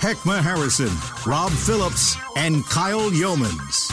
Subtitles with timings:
[0.00, 0.90] Heckma Harrison,
[1.26, 3.90] Rob Phillips, and Kyle Youmans.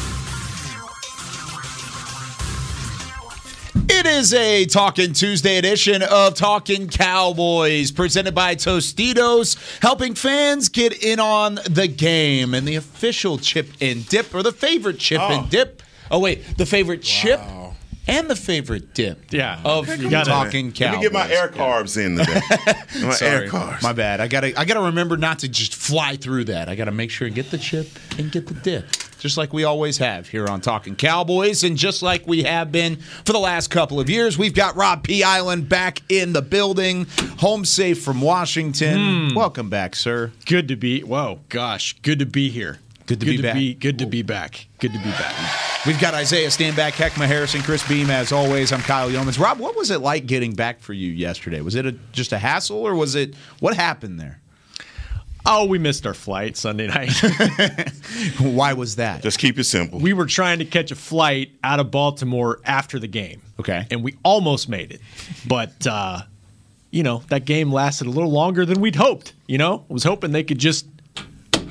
[3.89, 11.01] It is a Talking Tuesday edition of Talking Cowboys, presented by Tostitos, helping fans get
[11.01, 15.45] in on the game and the official chip and dip, or the favorite chip and
[15.45, 15.49] oh.
[15.49, 15.81] dip.
[16.11, 17.39] Oh wait, the favorite chip
[18.07, 19.31] and the favorite dip.
[19.31, 19.59] Yeah.
[19.63, 20.97] of You gotta- Talking Let Cowboys.
[20.97, 22.41] me get my air carbs in today.
[23.05, 23.81] my Sorry, air carbs.
[23.81, 24.19] my bad.
[24.19, 26.69] I gotta, I gotta remember not to just fly through that.
[26.69, 28.85] I gotta make sure and get the chip and get the dip,
[29.19, 32.97] just like we always have here on Talking Cowboys, and just like we have been
[33.25, 34.37] for the last couple of years.
[34.37, 35.23] We've got Rob P.
[35.23, 37.07] Island back in the building,
[37.39, 39.29] home safe from Washington.
[39.29, 39.35] Hmm.
[39.35, 40.31] Welcome back, sir.
[40.45, 41.01] Good to be.
[41.01, 42.79] Whoa, gosh, good to be here.
[43.13, 43.79] Good to be back.
[43.79, 44.67] good to be back.
[44.79, 45.85] Good to be back.
[45.85, 48.71] We've got Isaiah Stanback, Heckma Harrison, Chris Beam, as always.
[48.73, 49.39] I'm Kyle Youmans.
[49.39, 51.61] Rob, what was it like getting back for you yesterday?
[51.61, 54.39] Was it a, just a hassle, or was it what happened there?
[55.45, 57.11] Oh, we missed our flight Sunday night.
[58.39, 59.21] Why was that?
[59.21, 59.99] Just keep it simple.
[59.99, 63.43] we were trying to catch a flight out of Baltimore after the game.
[63.59, 63.85] Okay.
[63.91, 65.01] And we almost made it.
[65.47, 66.21] But, uh,
[66.89, 69.33] you know, that game lasted a little longer than we'd hoped.
[69.47, 70.87] You know, I was hoping they could just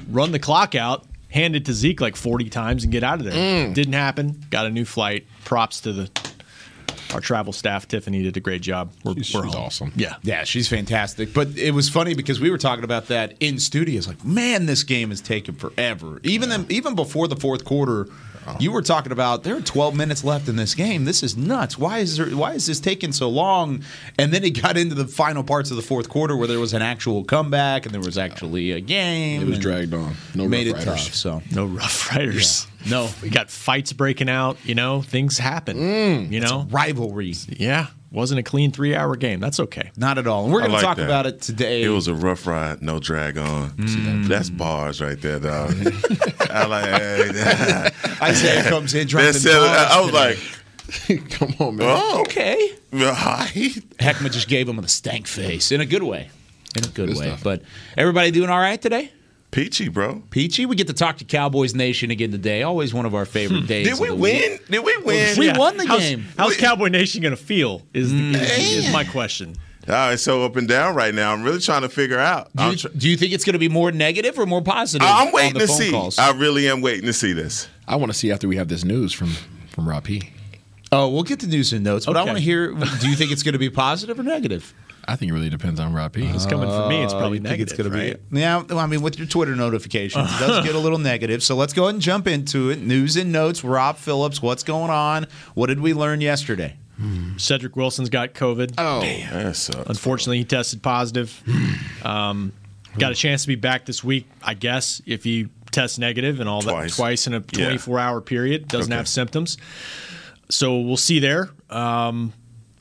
[0.08, 3.24] run the clock out, hand it to Zeke like 40 times and get out of
[3.24, 3.32] there.
[3.32, 3.74] Mm.
[3.74, 4.40] Didn't happen.
[4.50, 5.26] Got a new flight.
[5.44, 6.10] Props to the
[7.12, 7.86] our travel staff.
[7.88, 8.92] Tiffany did a great job.
[9.04, 9.54] We're, we're home.
[9.56, 9.92] awesome.
[9.96, 10.16] Yeah.
[10.22, 11.34] Yeah, she's fantastic.
[11.34, 13.98] But it was funny because we were talking about that in studio.
[13.98, 16.20] It's like, man, this game has taken forever.
[16.22, 18.08] Even them, even before the fourth quarter,
[18.60, 21.04] you were talking about there are 12 minutes left in this game.
[21.04, 21.78] This is nuts.
[21.78, 22.26] Why is there?
[22.36, 23.82] Why is this taking so long?
[24.18, 26.72] And then it got into the final parts of the fourth quarter where there was
[26.74, 29.42] an actual comeback and there was actually a game.
[29.42, 30.14] It was dragged on.
[30.34, 31.04] No made Rough it Riders.
[31.06, 31.14] tough.
[31.14, 32.66] So No Rough Riders.
[32.88, 34.56] no, We got fights breaking out.
[34.64, 35.76] You know, things happen.
[35.76, 36.30] Mm.
[36.32, 37.34] you know, rivalry.
[37.48, 37.86] yeah.
[38.12, 39.40] Wasn't a clean three hour game.
[39.40, 39.90] That's okay.
[39.96, 40.44] Not at all.
[40.44, 41.04] And we're going like to talk that.
[41.06, 41.82] about it today.
[41.82, 43.70] It was a rough ride, no drag on.
[43.70, 44.26] Mm.
[44.26, 45.70] That's bars right there, dog.
[46.50, 48.22] I like.
[48.22, 49.54] Isaiah comes in dropping That's it.
[49.54, 50.12] I I was bombs
[51.08, 51.88] like, Come on, man.
[51.90, 52.72] oh, okay.
[52.92, 53.70] okay.
[53.98, 56.28] Heckma just gave him a stank face in a good way.
[56.76, 57.26] In a good, Good way.
[57.26, 57.42] stuff.
[57.42, 57.62] But
[57.96, 59.10] everybody doing all right today?
[59.52, 60.22] Peachy, bro.
[60.30, 62.62] Peachy, we get to talk to Cowboys Nation again today.
[62.62, 63.86] Always one of our favorite days.
[63.86, 64.18] Did we win?
[64.52, 64.66] week.
[64.68, 65.38] Did we win?
[65.38, 66.24] We won the how's, game.
[66.38, 67.82] How's Cowboy Nation going to feel?
[67.92, 68.34] Is, Mm.
[68.34, 69.54] is, is my question.
[69.88, 71.32] Oh, it's so up and down right now.
[71.34, 72.48] I'm really trying to figure out.
[72.56, 75.06] Do you, tr- do you think it's going to be more negative or more positive?
[75.06, 75.90] I'm on waiting the to phone see.
[75.90, 76.18] Calls?
[76.18, 77.68] I really am waiting to see this.
[77.86, 79.34] I want to see after we have this news from
[79.68, 80.30] from Rob P.
[80.92, 82.72] oh, we'll get the news and notes, but I want to hear.
[82.72, 84.72] Do you think it's going to be positive or negative?
[85.06, 86.24] I think it really depends on Rob P.
[86.26, 87.02] It's coming from me.
[87.02, 87.68] It's probably Uh, you think negative.
[87.68, 88.30] it's gonna right?
[88.30, 88.62] be yeah.
[88.62, 91.42] Well, I mean, with your Twitter notifications, it does get a little negative.
[91.42, 92.80] So let's go ahead and jump into it.
[92.80, 93.64] News and notes.
[93.64, 95.26] Rob Phillips, what's going on?
[95.54, 96.76] What did we learn yesterday?
[97.36, 98.74] Cedric Wilson's got COVID.
[98.78, 99.88] Oh, That sucks.
[99.88, 101.42] Unfortunately, he tested positive.
[102.04, 102.52] Um,
[102.96, 106.48] got a chance to be back this week, I guess, if he tests negative and
[106.48, 106.90] all Twice.
[106.92, 107.64] that twice in a Yeah.
[107.64, 108.68] 24 hour period.
[108.68, 108.96] Doesn't Okay.
[108.98, 109.56] have symptoms.
[110.48, 111.50] So we'll see there.
[111.70, 112.34] Um,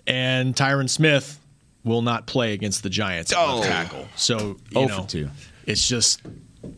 [0.06, 1.40] and Tyron Smith
[1.84, 4.08] will not play against the Giants at left tackle.
[4.16, 4.38] So,
[4.70, 5.30] you Oh know, two.
[5.66, 6.22] it's just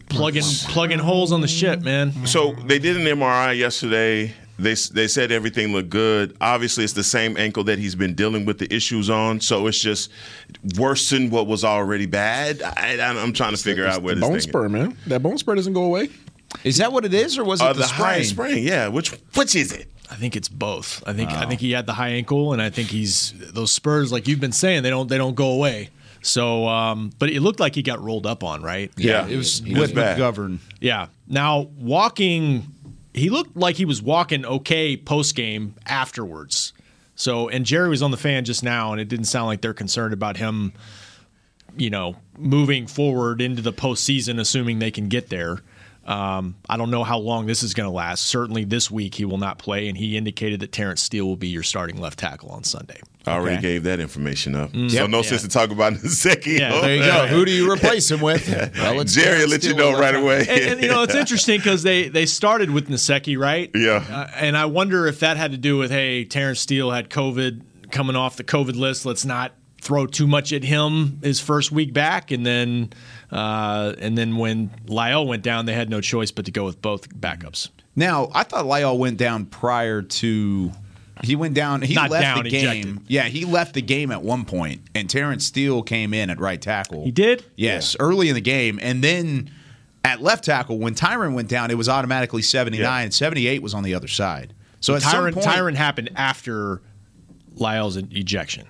[0.10, 2.26] plugging plugging holes on the ship, man.
[2.26, 4.34] So they did an MRI yesterday.
[4.60, 6.38] They they said everything looked good.
[6.40, 9.42] Obviously, it's the same ankle that he's been dealing with the issues on.
[9.42, 10.12] So it's just
[10.78, 12.62] worsened what was already bad.
[12.62, 14.98] I, am trying to figure out where the this bone thing spur, man.
[15.08, 16.10] That bone spur doesn't go away.
[16.64, 18.54] Is that what it is, or was it Uh, the, the high sprain?
[18.54, 18.88] sprain, yeah.
[18.90, 19.90] Which which is it?
[20.14, 21.04] I think it's both.
[21.08, 24.12] I think I think he had the high ankle, and I think he's those spurs,
[24.12, 25.90] like you've been saying, they don't they don't go away.
[26.22, 28.92] So, um, but it looked like he got rolled up on, right?
[28.96, 30.18] Yeah, It was It was with bad.
[30.18, 30.60] McGovern.
[30.80, 31.08] Yeah.
[31.28, 32.68] Now walking,
[33.14, 36.72] he looked like he was walking okay post game afterwards.
[37.16, 39.74] So, and Jerry was on the fan just now, and it didn't sound like they're
[39.74, 40.74] concerned about him,
[41.76, 45.60] you know, moving forward into the postseason, assuming they can get there.
[46.06, 48.26] Um, I don't know how long this is going to last.
[48.26, 51.48] Certainly this week he will not play, and he indicated that Terence Steele will be
[51.48, 53.00] your starting left tackle on Sunday.
[53.26, 53.62] I already Okay.
[53.62, 54.72] gave that information up.
[54.74, 55.10] So Yep.
[55.10, 55.24] no Yeah.
[55.24, 56.60] sense to talk about Nsekhe.
[56.60, 57.28] Yeah, There you go.
[57.28, 58.50] Who do you replace him with?
[58.50, 60.40] Well, it's Jerry will Terence let you know right away.
[60.50, 63.72] and, and, you know it's interesting because they they started with Nsekhe, right?
[63.74, 64.04] Yeah.
[64.12, 67.62] Uh, and I wonder if that had to do with hey, Terence Steele had COVID
[67.92, 69.06] coming off the COVID list.
[69.06, 69.54] Let's not
[69.84, 72.92] throw too much at him his first week back, and then
[73.32, 76.82] uh, and then when La'el went down, they had no choice but to go with
[76.82, 77.70] both backups.
[77.96, 80.72] Now, I thought La'el went down prior to.
[81.24, 81.82] He went down.
[81.84, 82.64] He Not left down, the game.
[82.66, 83.02] ejected.
[83.08, 86.60] Yeah, he left the game at one point, and Terence Steele came in at right
[86.60, 87.04] tackle.
[87.04, 87.46] He did?
[87.56, 89.52] Yes, early in the game, and then
[90.04, 93.04] at left tackle when Tyron went down, it was automatically seventy nine.
[93.06, 94.54] and Seventy eight was on the other side.
[94.80, 96.82] So at some Tyron, point, Tyron happened after
[97.58, 98.68] La'el's ejection.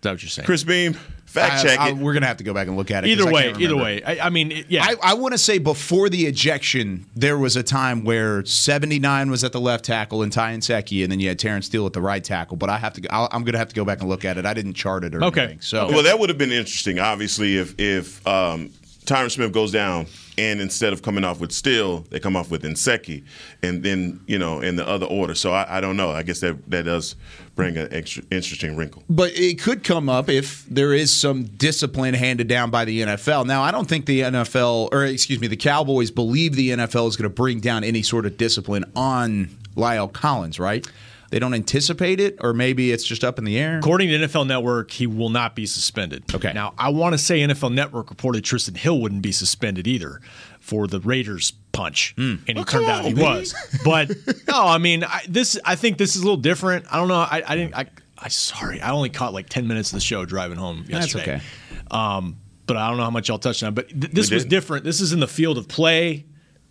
[0.00, 0.46] Is that what you're saying?
[0.46, 0.94] Chris Beam,
[1.26, 1.96] fact I- check I- it.
[1.98, 3.08] we're gonna have to go back and look at it.
[3.08, 4.02] Either way, can't either way.
[4.02, 4.82] I, I mean, it- yeah.
[4.82, 9.44] I, I want to say before the ejection, there was a time where 79 was
[9.44, 12.00] at the left tackle and Ty Nsekhe, and then you had Terence Steele at the
[12.00, 12.56] right tackle.
[12.56, 14.24] But I have to, go, I'll, I'm going to have to go back and look
[14.24, 14.46] at it.
[14.46, 15.40] I didn't chart it or Okay.
[15.42, 15.60] anything.
[15.60, 18.70] So Well, that would have been interesting, obviously, if if um,
[19.04, 20.06] Tyron Smith goes down
[20.38, 23.22] and instead of coming off with Steele, they come off with Nsekhe,
[23.62, 25.34] and then you know in the other order.
[25.34, 26.10] So I, I don't know.
[26.10, 27.16] I guess that that does
[27.60, 29.02] bring an extra interesting wrinkle.
[29.10, 33.46] But it could come up if there is some discipline handed down by the NFL.
[33.46, 37.16] Now, I don't think the NFL, or excuse me, the Cowboys believe the NFL is
[37.16, 40.88] going to bring down any sort of discipline on La'el Collins, right?
[41.30, 43.78] They don't anticipate it, or maybe it's just up in the air.
[43.78, 46.24] According to NFL Network, he will not be suspended.
[46.34, 46.52] Okay.
[46.52, 50.20] Now, I want to say NFL Network reported Trysten Hill wouldn't be suspended either
[50.70, 52.36] for the Raiders punch, Hmm.
[52.46, 53.54] and he turned out he was.
[53.84, 54.08] But
[54.48, 55.58] no, I mean, I, this.
[55.64, 56.86] I think this is a little different.
[56.90, 57.16] I don't know.
[57.16, 57.74] I, I didn't.
[57.74, 57.86] I,
[58.16, 58.80] I sorry.
[58.80, 61.24] I only caught like ten minutes of the show driving home yesterday.
[61.26, 61.90] That's okay.
[61.90, 62.36] Um,
[62.66, 63.74] but I don't know how much y'all touched on.
[63.74, 64.50] But th- this We was did.
[64.50, 64.84] different.
[64.84, 66.24] This is in the field of play.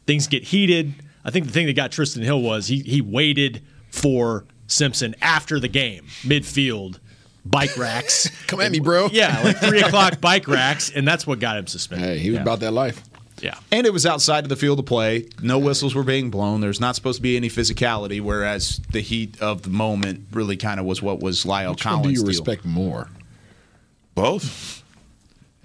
[0.07, 0.93] Things get heated.
[1.25, 3.61] I think the thing that got Trysten Hill was he he waited
[3.91, 6.99] for Simpson after the game, midfield,
[7.45, 8.29] bike racks.
[8.47, 9.09] Come at me, bro.
[9.11, 12.07] Yeah, like three o'clock bike racks, and that's what got him suspended.
[12.07, 13.03] Hey, he was about that life.
[13.41, 13.55] Yeah.
[13.71, 15.27] And it was outside of the field of play.
[15.41, 16.61] No whistles were being blown.
[16.61, 20.79] There's not supposed to be any physicality, whereas the heat of the moment really kind
[20.79, 22.05] of was what was La'el Which one Collins.
[22.07, 22.25] do you deal.
[22.27, 23.09] respect more?
[24.15, 24.83] Both.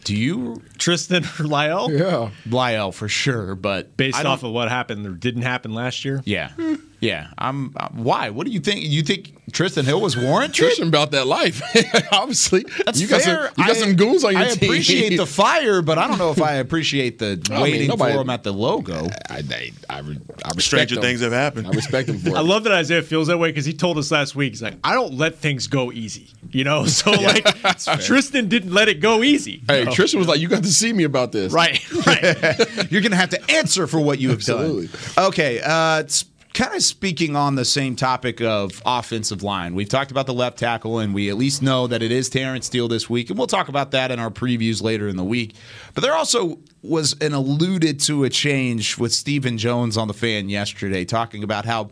[0.04, 0.62] Do you?
[0.78, 2.30] Trysten or La'el, Yeah.
[2.48, 6.20] La'el for sure, but based I off of what happened or didn't happen last year.
[6.26, 6.74] yeah, hmm.
[7.04, 7.28] Yeah.
[7.38, 7.72] I'm.
[7.76, 8.30] Uh, why?
[8.30, 8.82] What do you think?
[8.82, 10.64] You think Trysten Hill was warranted?
[10.64, 11.62] Trysten about that life.
[12.12, 13.46] Obviously, That's you got fair.
[13.46, 13.54] some.
[13.58, 14.70] You got I- some goons on your I team.
[14.70, 18.14] appreciate the fire, but I don't know if I appreciate the I mean, waiting nobody-
[18.14, 19.06] for him at the logo.
[19.28, 21.02] I, I, I, I respect Stranger him.
[21.02, 21.66] things have happened.
[21.66, 22.34] I respect him for it.
[22.36, 24.52] I love that Isaiah feels that way because he told us last week.
[24.52, 26.86] He's like, I don't let things go easy, you know.
[26.86, 29.62] So like, Trysten didn't let it go easy.
[29.68, 32.90] Hey, Trysten was like, "You got to see me about this." Right, right.
[32.90, 34.60] You're going to have to answer for what you have done.
[34.60, 34.86] Absolutely.
[35.16, 35.26] done.
[35.26, 36.24] Okay, uh, it's
[36.54, 39.74] kind of speaking on the same topic of offensive line.
[39.74, 42.66] We've talked about the left tackle, and we at least know that it is Terence
[42.66, 45.56] Steele this week, and we'll talk about that in our previews later in the week.
[45.94, 50.48] But there also was an alluded to a change with Stephen Jones on the fan
[50.48, 51.90] yesterday, talking about how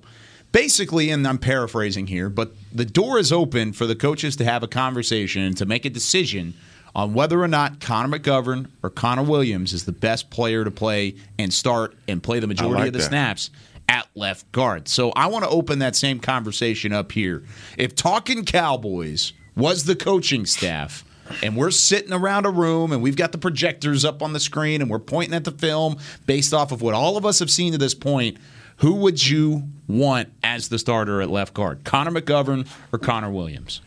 [0.52, 4.62] basically, and I'm paraphrasing here, but the door is open for the coaches to have
[4.62, 6.54] a conversation and to make a decision
[6.94, 11.14] on whether or not Connor McGovern or Connor Williams is the best player to play
[11.38, 13.08] and start and play the majority like of the that.
[13.08, 13.50] snaps
[13.88, 14.88] at left guard.
[14.88, 17.44] So I want to open that same conversation up here.
[17.76, 21.04] If talking Cowboys was the coaching staff,
[21.42, 24.82] and we're sitting around a room and we've got the projectors up on the screen
[24.82, 25.96] and we're pointing at the film
[26.26, 28.36] based off of what all of us have seen to this point,
[28.78, 31.84] who would you want as the starter at left guard?
[31.84, 33.80] Connor McGovern or Connor Williams?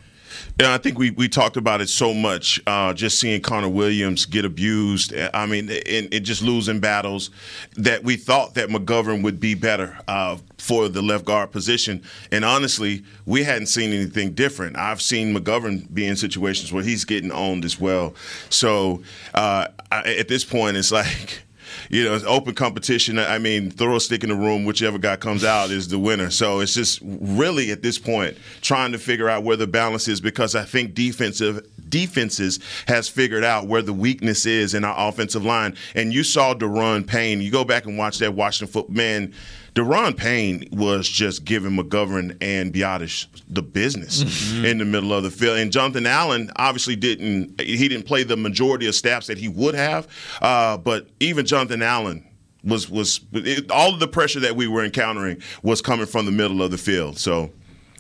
[0.60, 2.62] Yeah, I think we, we talked about it so much.
[2.66, 5.14] Uh, just seeing Connor Williams get abused.
[5.34, 7.30] I mean, and, and just losing battles
[7.76, 12.02] that we thought that McGovern would be better uh, for the left guard position.
[12.32, 14.78] And honestly, we hadn't seen anything different.
[14.78, 18.16] I've seen McGovern be in situations where he's getting owned as well.
[18.50, 21.45] So uh, I, at this point, it's like
[21.90, 23.20] you know, it's open competition.
[23.20, 26.30] I mean, throw a stick in the room, whichever guy comes out is the winner.
[26.30, 30.22] So it's just really at this point trying to figure out where the balance is
[30.22, 35.46] because I think defensive defenses has figured out where the weakness is in our offensive
[35.46, 35.76] line.
[35.94, 37.42] And you saw Daron Payne.
[37.42, 39.34] You go back and watch that Washington foot man.
[39.76, 45.30] Daron Payne was just giving McGovern and Biadasz the business in the middle of the
[45.30, 45.58] field.
[45.58, 49.76] And Jonathan Allen obviously didn't he didn't play the majority of snaps that he would
[49.76, 50.08] have.
[50.42, 52.26] Uh, but even Jonathan Allen
[52.64, 56.32] was was it, all of the pressure that we were encountering was coming from the
[56.32, 57.18] middle of the field.
[57.18, 57.52] So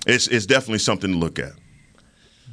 [0.08, 1.52] it's it's definitely something to look at.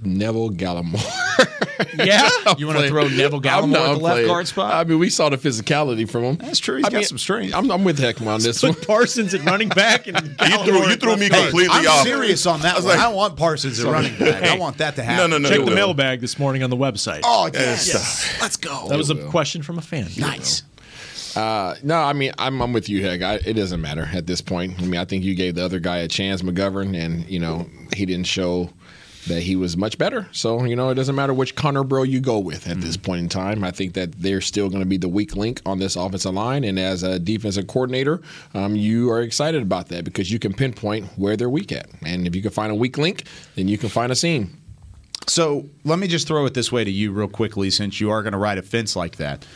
[0.03, 1.69] Neville Gallimore.
[2.05, 2.29] yeah.
[2.59, 4.27] You want to throw Neville I'm Gallimore at the left playing.
[4.29, 4.73] guard spot?
[4.75, 6.37] I mean, we saw the physicality from him.
[6.37, 6.77] That's true.
[6.77, 7.55] He's I got mean, some strength.
[7.55, 8.75] I'm, I'm with Heckman on this one.
[8.75, 11.75] Parsons at running back and You threw you threw me completely off.
[11.77, 12.03] I'm off.
[12.07, 12.97] serious on that I was one.
[12.97, 14.43] like- I want Parsons at running back.
[14.43, 15.31] I want that to happen.
[15.31, 15.49] No, no, no.
[15.49, 15.75] Check the will.
[15.75, 17.21] mailbag this morning on the website.
[17.25, 17.89] Oh, yes.
[17.89, 18.37] Yes.
[18.41, 18.89] Let's go.
[18.89, 20.09] that was a question from a fan.
[20.19, 20.63] nice.
[21.35, 23.23] Uh, no, I mean, I'm, I'm with you, Heck.
[23.23, 24.75] I, it doesn't matter at this point.
[24.79, 27.67] I mean, I think you gave the other guy a chance, McGovern, and you know
[27.97, 28.69] he didn't show
[29.29, 30.29] that he was much better.
[30.33, 33.23] So you know, it doesn't matter which Connor Bro you go with at this point
[33.23, 33.65] in time.
[33.65, 36.65] I think that they're still going to be the weak link on this offensive line,
[36.65, 38.21] and as a defensive coordinator,
[38.55, 42.27] um, you are excited about that because you can pinpoint where they're weak at, and
[42.27, 43.25] if you can find a weak link,
[43.55, 44.59] then you can find a seam.
[45.29, 48.23] So let me just throw it this way to you, real quickly, since you are
[48.23, 49.47] going to ride a fence like that.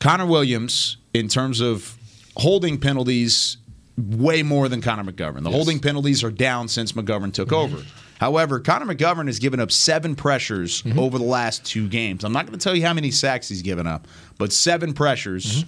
[0.00, 1.96] Connor Williams, in terms of
[2.36, 3.58] holding penalties,
[3.96, 5.44] way more than Connor McGovern.
[5.44, 7.82] The holding penalties are down since McGovern took over.
[8.20, 12.24] However, Connor McGovern has given up seven pressures over the last two games.
[12.24, 14.06] I'm not going to tell you how many sacks he's given up,
[14.38, 15.64] but seven pressures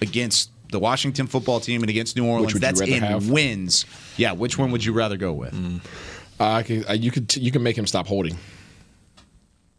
[0.00, 2.52] against the Washington football team and against New Orleans.
[2.60, 3.28] That's in have?
[3.28, 3.84] wins.
[4.16, 5.54] Yeah, which one would you rather go with?
[6.40, 8.38] Uh, I can, uh, you could you can make him stop holding.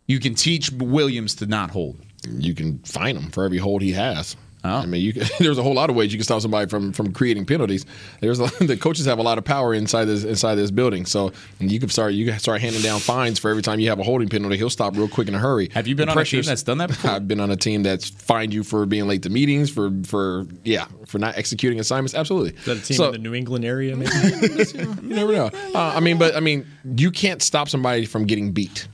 [0.07, 1.99] You can teach Williams to not hold.
[2.27, 4.35] You can fine him for every hold he has.
[4.61, 4.69] Oh.
[4.75, 6.91] I mean, you can, there's a whole lot of ways you can stop somebody from
[6.91, 7.85] from creating penalties.
[8.19, 11.31] There's a, the coaches have a lot of power inside this inside this building, so
[11.59, 14.03] you can start you can start handing down fines for every time you have a
[14.03, 14.57] holding penalty.
[14.57, 15.69] He'll stop real quick in a hurry.
[15.73, 17.11] Have you been The on a team that's done that before?
[17.11, 20.45] I've been on a team that's fined you for being late to meetings, for for
[20.65, 22.13] yeah, for not executing assignments.
[22.13, 22.51] Absolutely.
[22.59, 23.95] Is that a team So- in the New England area?
[23.95, 24.11] Maybe.
[24.73, 25.51] you never know.
[25.73, 26.65] Uh, I mean, but I mean,
[26.97, 28.89] you can't stop somebody from getting beat,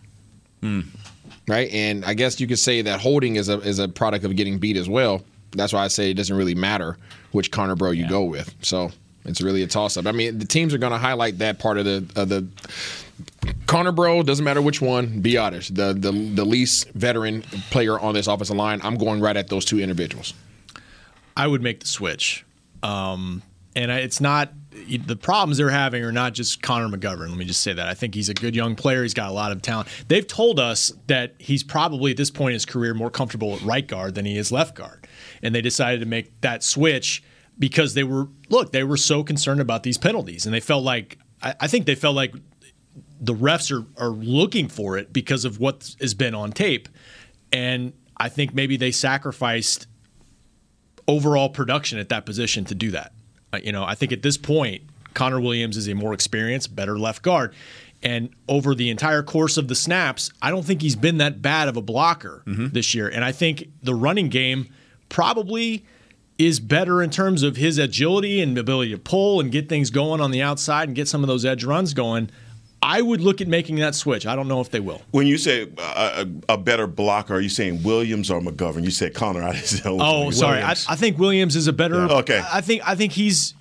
[1.48, 1.69] right?
[1.72, 4.57] And I guess you could say that holding is a is a product of getting
[4.60, 5.24] beat as well.
[5.56, 6.98] That's why I say it doesn't really matter
[7.32, 8.54] which Connor bro you go with.
[8.62, 8.92] So
[9.26, 10.06] it's really a toss up.
[10.06, 12.48] I mean, the teams are going to highlight that part of the of the
[13.66, 14.24] Connor bro.
[14.24, 15.22] Doesn't matter which one.
[15.22, 18.80] Be honest, the the the least veteran player on this offensive line.
[18.84, 20.34] I'm going right at those two individuals.
[21.38, 22.46] I would make the switch.
[22.82, 23.42] Um,
[23.76, 27.30] and I, it's not the problems they're having are not just Connor McGovern.
[27.30, 27.88] Let me just say that.
[27.88, 29.04] I think he's a good young player.
[29.04, 29.88] He's got a lot of talent.
[30.08, 33.62] They've told us that he's probably at this point in his career more comfortable at
[33.62, 35.05] right guard than he is left guard.
[35.42, 37.24] And they decided to make that switch
[37.58, 40.46] because they were look, they were so concerned about these penalties.
[40.46, 42.34] And they felt like I, I think they felt like
[43.20, 46.89] the refs are, are looking for it because of what has been on tape.
[47.51, 49.88] And I think maybe they sacrificed
[51.08, 53.13] overall production at that position to do that.
[53.54, 57.00] Uh, you know, I think at this point, Connor Williams is a more experienced, better
[57.00, 57.54] left guard.
[58.04, 61.68] And over the entire course of the snaps, I don't think he's been that bad
[61.68, 63.08] of a blocker this year.
[63.08, 64.70] And I think the running game
[65.10, 65.86] probably
[66.38, 70.20] is better in terms of his agility and ability to pull and get things going
[70.20, 72.30] on the outside and get some of those edge runs going.
[72.82, 74.28] I would look at making that switch.
[74.28, 75.02] I don't know if they will.
[75.12, 78.84] When you say a, a better blocker, are you saying Williams or McGovern?
[78.84, 79.42] You said Connor.
[79.44, 79.98] I didn't know.
[80.00, 80.62] Oh, sorry.
[80.62, 82.06] I, I think Williams is a better.
[82.06, 82.18] Yeah.
[82.18, 82.44] Okay.
[82.52, 83.56] I think I think he's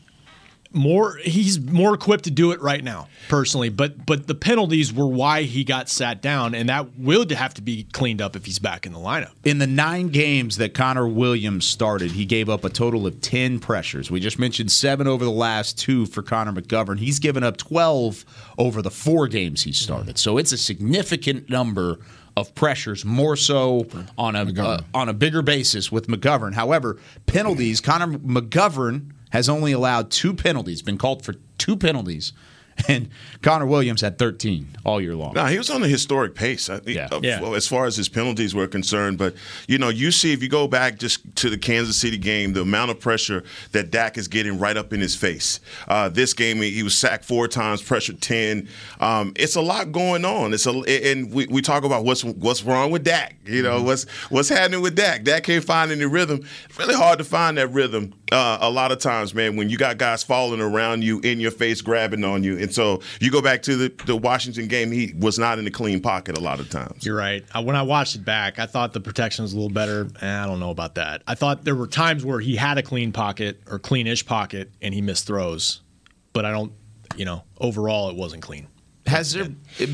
[0.74, 3.68] more he's more equipped to do it right now, personally.
[3.68, 7.62] But but the penalties were why he got sat down, and that will have to
[7.62, 9.32] be cleaned up if he's back in the lineup.
[9.44, 13.60] In the nine games that Connor Williams started, he gave up a total of 10
[13.60, 14.10] pressures.
[14.10, 16.98] We just mentioned seven over the last two for Connor McGovern.
[16.98, 18.24] He's given up 12
[18.58, 20.18] over the four games he started.
[20.18, 21.98] So it's a significant number
[22.36, 23.86] of pressures, more so
[24.18, 26.54] on a uh, on a bigger basis with McGovern.
[26.54, 32.32] However, penalties, Connor McGovern has only allowed two penalties, been called for two penalties,
[32.88, 33.08] and
[33.42, 35.32] Connor Williams had 13 all year long.
[35.34, 36.68] No, he was on a historic pace.
[36.68, 37.08] I Yeah.
[37.12, 37.40] uh, Yeah.
[37.54, 39.18] as far as his penalties were concerned.
[39.18, 39.34] But
[39.68, 42.62] you know, you see if you go back just to the Kansas City game, the
[42.62, 45.60] amount of pressure that Dak is getting right up in his face.
[45.88, 48.68] Uh, this game, he he was sacked four times, pressured ten.
[49.00, 50.52] Um, it's a lot going on.
[50.52, 50.70] It's a
[51.10, 53.36] and we, we talk about what's what's wrong with Dak.
[53.44, 53.86] You know Mm-hmm.
[53.86, 55.22] what's what's happening with Dak.
[55.24, 56.44] Dak can't find any rhythm.
[56.68, 58.14] It's really hard to find that rhythm.
[58.32, 61.50] Uh, a lot of times, man, when you got guys falling around you, in your
[61.52, 65.14] face, grabbing on you, and so you go back to the, the Washington game, he
[65.18, 67.04] was not in a clean pocket a lot of times.
[67.04, 67.44] You're right.
[67.62, 70.08] When I watched it back, I thought the protection was a little better.
[70.20, 71.22] Eh, I don't know about that.
[71.28, 74.92] I thought there were times where he had a clean pocket or cleanish pocket and
[74.92, 75.82] he missed throws,
[76.32, 76.72] but I don't.
[77.16, 78.66] You know, overall, it wasn't clean.
[79.06, 79.46] Has there?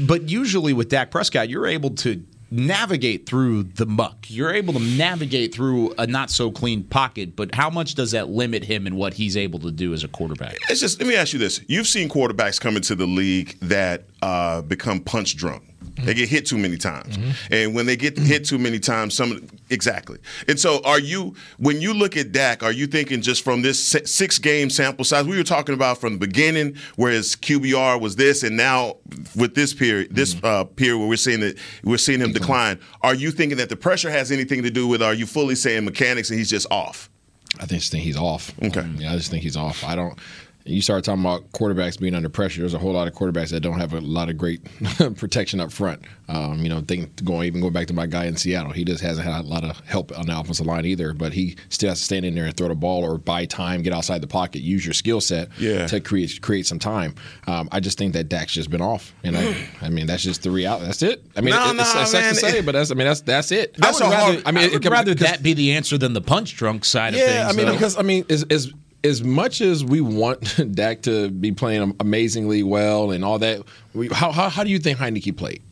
[0.07, 4.27] But usually with Dak Prescott, you're able to navigate through the muck.
[4.29, 7.37] You're able to navigate through a not so clean pocket.
[7.37, 10.09] But how much does that limit him in what he's able to do as a
[10.09, 10.57] quarterback?
[10.69, 14.05] It's just let me ask you this: You've seen quarterbacks come into the league that
[14.23, 15.63] uh, become punch drunk.
[16.01, 16.07] Mm-hmm.
[16.07, 17.53] They get hit too many times, mm-hmm.
[17.53, 18.25] and when they get mm-hmm.
[18.25, 20.19] hit too many times, some exactly.
[20.49, 22.63] And so, are you when you look at Dak?
[22.63, 26.15] Are you thinking just from this six game sample size we were talking about from
[26.15, 28.97] the beginning, where his QBR was this, and now
[29.37, 32.81] with this period, this uh, period where we're seeing that we're seeing him decline?
[33.03, 35.03] Are you thinking that the pressure has anything to do with?
[35.03, 37.11] Are you fully saying mechanics and he's just off?
[37.59, 38.53] I just think he's off.
[38.63, 38.87] Okay.
[38.97, 39.85] Yeah, I just think he's off.
[39.85, 40.19] I don't.
[40.65, 42.61] You start talking about quarterbacks being under pressure.
[42.61, 44.61] There's a whole lot of quarterbacks that don't have a lot of great
[45.17, 46.03] protection up front.
[46.29, 49.03] Um, you know, think, going even going back to my guy in Seattle, he just
[49.03, 51.13] hasn't had a lot of help on the offensive line either.
[51.13, 53.83] But he still has to stand in there and throw the ball or buy time,
[53.83, 55.87] get outside the pocket, use your skill set Yeah.
[55.87, 57.15] to create create some time.
[57.47, 60.43] Um, I just think that Dak's just been off, and I, I mean that's just
[60.43, 60.87] the reality.
[60.87, 61.25] That's it.
[61.37, 62.35] I mean, No, it, it's, no, it's man.
[62.35, 63.75] to say, but that's I mean that's that's it.
[63.77, 65.55] That's I would a hard- rather, I mean, I it- would it- rather that be
[65.55, 67.31] the answer than the punch drunk side of things.
[67.33, 67.55] yeah, things.
[67.55, 67.73] I mean, though.
[67.73, 68.73] because I mean, is as
[69.05, 73.63] as much as we want Dak to be playing amazingly well and all that,
[73.95, 75.63] we, how, how how do you think Heinicke played?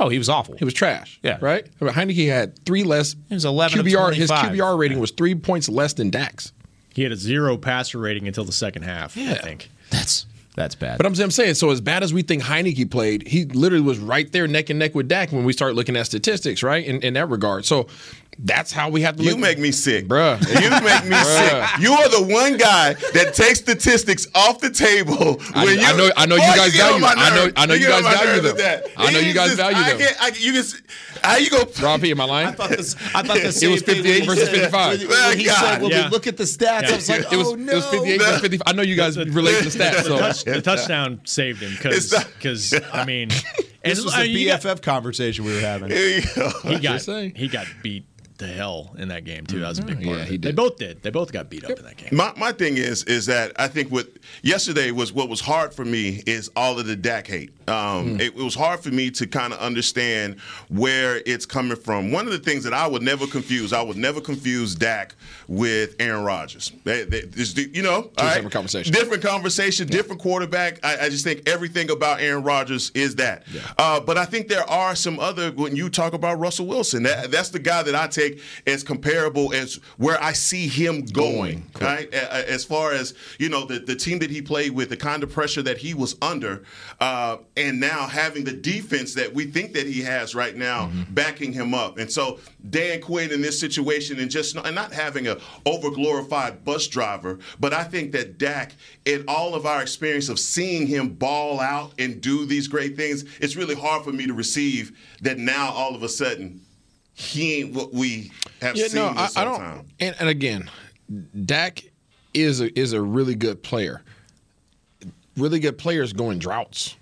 [0.00, 0.56] oh, he was awful.
[0.56, 1.20] He was trash.
[1.22, 1.38] Yeah.
[1.40, 1.64] right.
[1.80, 3.14] I mean, Heinicke had three less.
[3.28, 4.12] He was 11 QBR.
[4.12, 4.52] His 25.
[4.52, 6.52] QBR rating was three points less than Dak's.
[6.92, 9.16] He had a zero passer rating until the second half.
[9.16, 9.34] I Yeah.
[9.34, 9.70] think.
[9.90, 10.98] That's that's bad.
[10.98, 13.98] But I'm, I'm saying, so as bad as we think Heinicke played, he literally was
[13.98, 16.84] right there neck and neck with Dak when we start looking at statistics, right?
[16.84, 17.64] In, in that regard.
[17.64, 17.88] So
[18.38, 19.40] that's how we have to You look.
[19.40, 20.38] make me sick, Bruh.
[20.48, 21.64] You make me sick.
[21.80, 25.40] You are the one guy that takes statistics off the table.
[25.54, 27.04] I- you, I know- I know you guys get value.
[27.04, 28.56] I know- I know you get on guys value them.
[28.58, 28.86] that.
[28.96, 29.98] I know you guys just- value I them.
[29.98, 30.64] can't- I, you can,
[31.22, 31.64] how you go?
[31.82, 32.48] Rob P, am I lying?
[32.48, 32.96] I thought this.
[33.14, 34.98] I thought the It was 58 when versus said- 55.
[35.00, 35.60] When, when he oh, God.
[35.60, 36.04] said, "When Yeah.
[36.04, 38.18] we look at the stats," I was like, it was, "Oh no!" it was 58
[38.20, 38.62] versus 55.
[38.66, 40.02] I know you guys relate to the stats.
[40.04, 43.30] So Touch, the touchdown saved him It's not- because I mean,
[43.84, 45.90] This was I the mean, you got- BFF conversation we were having.
[45.90, 46.50] Here you go.
[46.64, 47.00] he got
[47.36, 48.06] he got beat
[48.38, 49.60] to hell in that game too.
[49.60, 50.06] That was a big part.
[50.06, 50.28] Yeah, of it.
[50.28, 51.02] he They both did.
[51.02, 52.08] They both got beat up in that game.
[52.12, 54.08] My my thing is is that I think what
[54.42, 57.52] yesterday was what was hard for me is all of the Dak hate.
[57.68, 62.10] Um, it, it was hard for me to kind of understand where it's coming from.
[62.10, 65.14] One of the things that I would never confuse, I would never confuse Dak
[65.48, 66.72] with Aaron Rodgers.
[66.84, 68.34] They, they, it's you know, all right?
[68.34, 68.96] separate conversations.
[68.96, 70.84] different conversation, different quarterback.
[70.84, 73.44] I, I just think everything about Aaron Rodgers is that.
[73.78, 77.30] Uh, but I think there are some other when you talk about Russell Wilson, that,
[77.30, 78.23] that's the guy that I take
[78.66, 81.70] as comparable as where I see him going.
[81.80, 84.88] Right, A- a- as far as you know, the the team that he played with,
[84.88, 86.62] the kind of pressure that he was under,
[87.00, 91.52] uh, and now having the defense that we think that he has right now backing
[91.52, 92.38] him up, and so
[92.70, 96.86] Dan Quinn in this situation and just not, and not having a over glorified bus
[96.88, 98.72] driver, but I think that Dak,
[99.04, 103.24] in all of our experience of seeing him ball out and do these great things,
[103.40, 106.60] it's really hard for me to receive that now all of a sudden
[107.14, 108.30] he ain't what we
[108.60, 109.60] have Yeah, seen no, I, this I whole don't.
[109.60, 109.86] time.
[110.00, 110.70] And, and again,
[111.44, 111.82] Dak
[112.34, 114.02] is a, is a really good player.
[115.36, 116.96] Really good players go in droughts.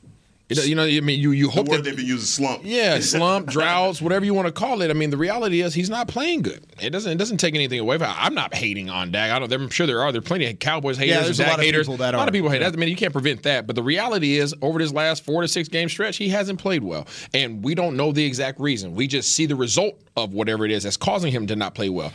[0.59, 2.27] You know, you know, I mean, you you The hope word that they've been using
[2.27, 2.62] slump.
[2.65, 4.91] Yeah, slump, droughts, whatever you want to call it.
[4.91, 6.65] I mean, the reality is he's not playing good.
[6.81, 8.12] It doesn't it doesn't take anything away from.
[8.17, 9.31] I'm not hating on Dak.
[9.31, 9.53] I don't.
[9.53, 10.12] I'm sure there are.
[10.12, 11.15] There are plenty of Cowboys haters.
[11.15, 11.87] Yeah, there's and a lot of haters.
[11.87, 12.59] people that a lot of people hate.
[12.59, 12.73] that.
[12.73, 13.67] I mean, you can't prevent that.
[13.67, 16.83] But the reality is, over this last four to six game stretch, he hasn't played
[16.83, 18.95] well, and we don't know the exact reason.
[18.95, 21.88] We just see the result of whatever it is that's causing him to not play
[21.88, 22.12] well.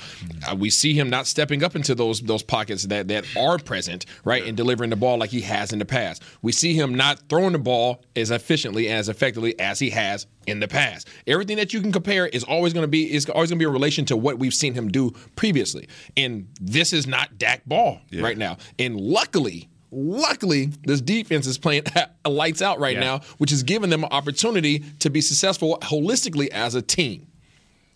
[0.47, 4.05] Uh, we see him not stepping up into those those pockets that that are present,
[4.23, 6.21] right, and delivering the ball like he has in the past.
[6.41, 10.27] We see him not throwing the ball as efficiently and as effectively as he has
[10.45, 11.07] in the past.
[11.27, 13.67] Everything that you can compare is always going to be is always going to be
[13.67, 15.87] in relation to what we've seen him do previously.
[16.15, 18.57] And this is not Dak Ball right now.
[18.79, 19.69] And luckily.
[19.89, 21.83] Luckily, this defense is playing
[22.27, 22.99] lights out right Yeah.
[22.99, 27.27] now, which is giving them an opportunity to be successful holistically as a team.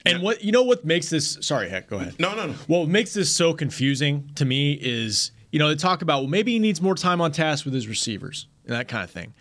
[0.05, 2.15] And what you know what makes this sorry, heck, go ahead.
[2.17, 2.53] No, no, no.
[2.67, 6.53] What makes this so confusing to me is, you know, they talk about well, maybe
[6.53, 9.33] he needs more time on task with his receivers and that kind of thing.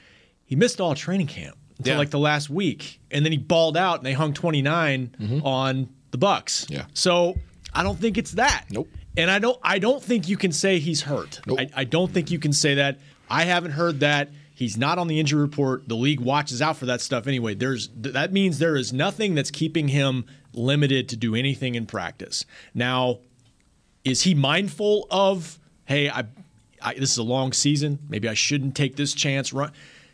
[0.51, 1.99] He missed all training camp until Yeah.
[1.99, 5.47] like the last week, and then he balled out and they hung 29 mm-hmm.
[5.47, 6.67] on the Bucks.
[6.69, 6.87] Yeah.
[6.93, 7.39] So
[7.73, 8.65] I don't think it's that.
[8.69, 8.89] Nope.
[9.17, 11.41] And I don't I don't think you can say he's hurt.
[11.47, 11.61] Nope.
[11.61, 12.99] I, I don't think you can say that.
[13.31, 14.31] I haven't heard that.
[14.53, 15.89] He's not on the injury report.
[15.89, 17.55] The league watches out for that stuff anyway.
[17.55, 22.45] There's that means there is nothing that's keeping him limited to do anything in practice.
[22.75, 23.21] Now,
[24.05, 26.25] is he mindful of hey, I,
[26.83, 28.01] I this is a long season.
[28.09, 29.53] Maybe I shouldn't take this chance.
[29.53, 29.71] Run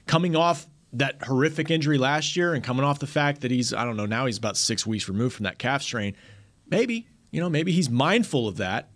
[0.06, 3.84] coming off that horrific injury last year and coming off the fact that he's I
[3.84, 6.16] don't know now he's about six weeks removed from that calf strain.
[6.68, 8.88] Maybe you know maybe he's mindful of that.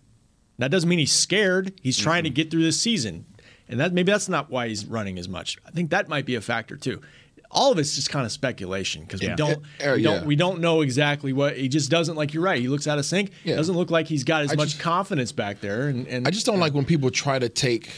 [0.57, 1.73] That doesn't mean he's scared.
[1.81, 3.25] He's trying to get through this season,
[3.67, 5.57] and that maybe that's not why he's running as much.
[5.65, 7.01] I think that might be a factor too.
[7.53, 10.23] All of it's just kind of speculation because we don't Uh, we don't yeah.
[10.25, 12.33] we don't know exactly what he just doesn't like.
[12.33, 12.61] You're right.
[12.61, 13.31] He looks out of sync.
[13.43, 13.57] Yeah.
[13.57, 15.89] Doesn't look like he's got as I much just- confidence back there.
[15.89, 17.91] And, and I just don't like when people try to take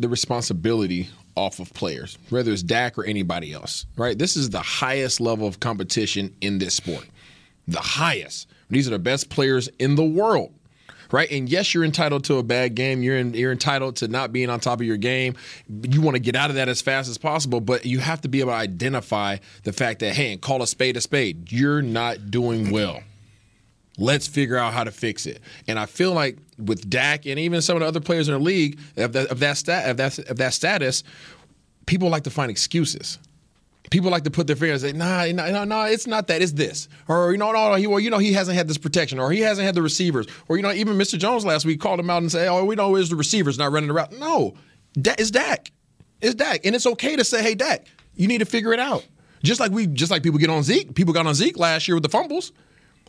[0.00, 4.18] the responsibility off of players, whether it's Dak or anybody else, right?
[4.18, 7.06] This is the highest level of competition in this sport.
[7.68, 8.48] The highest.
[8.70, 10.52] These are the best players in the world.
[11.10, 11.30] Right.
[11.30, 13.02] And yes, you're entitled to a bad game.
[13.02, 15.36] You're in, you're entitled to not being on top of your game.
[15.68, 18.28] You want to get out of that as fast as possible, but you have to
[18.28, 21.52] be able to identify the fact that, hey, and call a spade a spade.
[21.52, 23.02] You're not doing well
[24.02, 25.40] Let's figure out how to fix it.
[25.68, 28.40] And I feel like with Dak and even some of the other players in the
[28.40, 31.04] league of that of that stat of that of that status,
[31.86, 33.20] people like to find excuses.
[33.90, 36.42] People like to put their finger and say, "Nah, no, no, no, it's not that.
[36.42, 38.76] It's this." Or you know, no, no, he, well, you know, he hasn't had this
[38.76, 41.16] protection, or he hasn't had the receivers, or you know, even Mr.
[41.16, 43.70] Jones last week called him out and say, "Oh, we know it's the receivers not
[43.70, 44.54] running around." No,
[44.96, 45.70] that is Dak.
[46.20, 47.86] It's Dak, and it's okay to say, "Hey, Dak,
[48.16, 49.06] you need to figure it out."
[49.44, 50.92] Just like we, just like people get on Zeke.
[50.94, 52.50] People got on Zeke last year with the fumbles.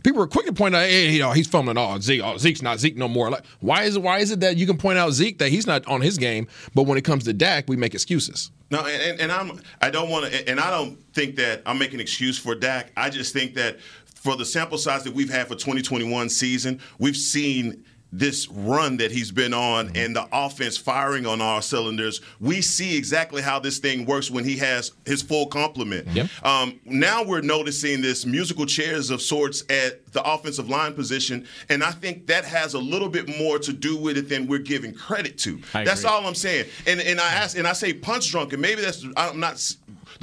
[0.04, 1.78] People were quick to point out, hey, you know, he's fumbling.
[1.78, 3.30] Oh, Zeke, oh, Zeke's not Zeke no more.
[3.32, 4.02] Like, why is it?
[4.02, 6.48] Why is it that you can point out Zeke that he's not on his game,
[6.76, 8.52] but when it comes to Dak, we make excuses?
[8.70, 12.00] No, and, and I'm I don't want to, and I don't think that I'm making
[12.00, 12.92] excuse for Dak.
[12.98, 13.80] I just think that
[14.24, 19.12] for the sample size that we've had for 2021 season, we've seen this run that
[19.12, 23.80] he's been on and the offense firing on all cylinders, we see exactly how this
[23.80, 26.08] thing works when he has his full complement.
[26.10, 26.46] Yep.
[26.46, 31.84] Um, now we're noticing this musical chairs of sorts at the offensive line position, and
[31.84, 34.94] I think that has a little bit more to do with it than we're giving
[34.94, 35.60] credit to.
[35.74, 36.14] I That's agree.
[36.14, 36.66] all I'm saying.
[36.86, 39.58] And and I ask and I say punch drunk, and maybe that's I'm not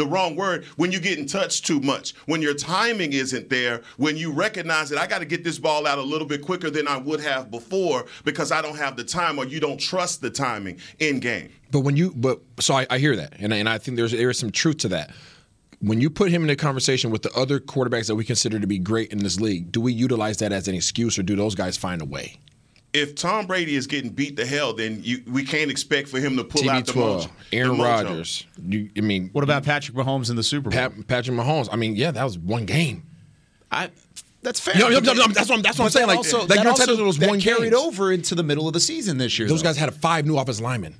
[0.00, 3.82] the wrong word when you get in touch too much, when your timing isn't there,
[3.98, 6.70] when you recognize that I got to get this ball out a little bit quicker
[6.70, 10.22] than I would have before because I don't have the time or you don't trust
[10.22, 11.50] the timing in game.
[11.70, 14.30] But when you, but so I, I hear that, and, and I think there's there
[14.30, 15.10] is some truth to that.
[15.80, 18.66] When you put him in a conversation with the other quarterbacks that we consider to
[18.66, 21.54] be great in this league, do we utilize that as an excuse, or do those
[21.54, 22.38] guys find a way?
[22.92, 26.36] If Tom Brady is getting beat to hell, then you, we can't expect for him
[26.36, 27.30] to pull out the TB12, mojo.
[27.52, 27.78] Aaron.
[27.78, 28.46] Rodgers.
[28.66, 30.78] You, I mean, What about Patrick Mahomes in the Super Bowl?
[30.78, 31.68] Pat, Patrick Mahomes?
[31.70, 33.04] I mean, yeah, that was one game.
[33.70, 33.90] I,
[34.42, 34.74] that's fair.
[34.76, 36.62] No, no, no, no, that's what I'm- that's what I'm saying, like- also, like that
[36.62, 37.74] you're also- entitled to those that one carried games.
[37.76, 39.46] over into the middle of the season this year.
[39.46, 39.68] Those though.
[39.68, 40.96] guys had a five new offensive linemen.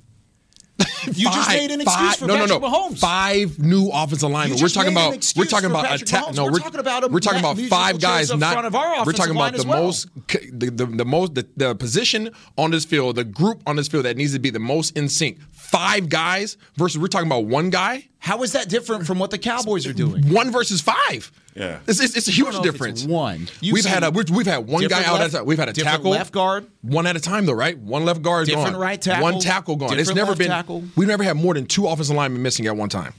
[1.13, 2.89] You just made an excuse five- for no, Patrick no, no.
[2.89, 2.99] Mahomes.
[2.99, 4.59] Five new offensive linemen.
[4.61, 5.33] We're talking about.
[5.35, 6.33] We're talking about attack.
[6.33, 8.33] No, We're we're, talking about We're talking about five guys.
[8.35, 9.83] Not front of our We're talking about the well.
[9.85, 13.87] most, the, the, the most, the, the position on this field, the group on this
[13.87, 15.39] field that needs to be the most in sync.
[15.71, 18.09] Five guys versus we're talking about one guy.
[18.19, 20.29] How is that different from what the Cowboys are doing?
[20.33, 21.31] One versus five.
[21.55, 21.79] Yeah.
[21.87, 23.05] it's, it's, it's a huge know if it's difference.
[23.05, 23.47] one.
[23.61, 25.45] You've We've had a we've, we've had one guy different out left- at a time.
[25.45, 26.67] We've had a different tackle left guard.
[26.81, 27.77] one at a time though, right?
[27.77, 28.79] One left guard Different gone.
[28.81, 29.97] right tackle, One tackle gone.
[29.97, 30.47] It's different never left been.
[30.49, 30.83] tackle.
[30.97, 33.13] We've never had more than two offensive linemen missing at one time.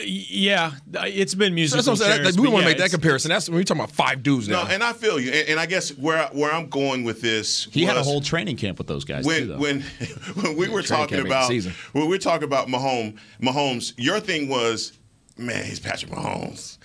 [0.00, 2.24] Yeah, it's been So musical that's what I'm saying.
[2.24, 3.30] chairs, Like, we but want yeah, to make that comparison.
[3.30, 5.32] That's when we're talking about five dudes No, and I feel you.
[5.32, 8.56] And, and I guess where where I'm going with this, He had a whole training
[8.56, 9.58] camp with those guys too, when though.
[9.58, 9.80] when
[10.42, 11.74] when we were talking camp ain't the about season.
[11.92, 14.92] when we were talking about Mahomes, Mahomes, your thing was,
[15.36, 16.78] man, he's Patrick Mahomes.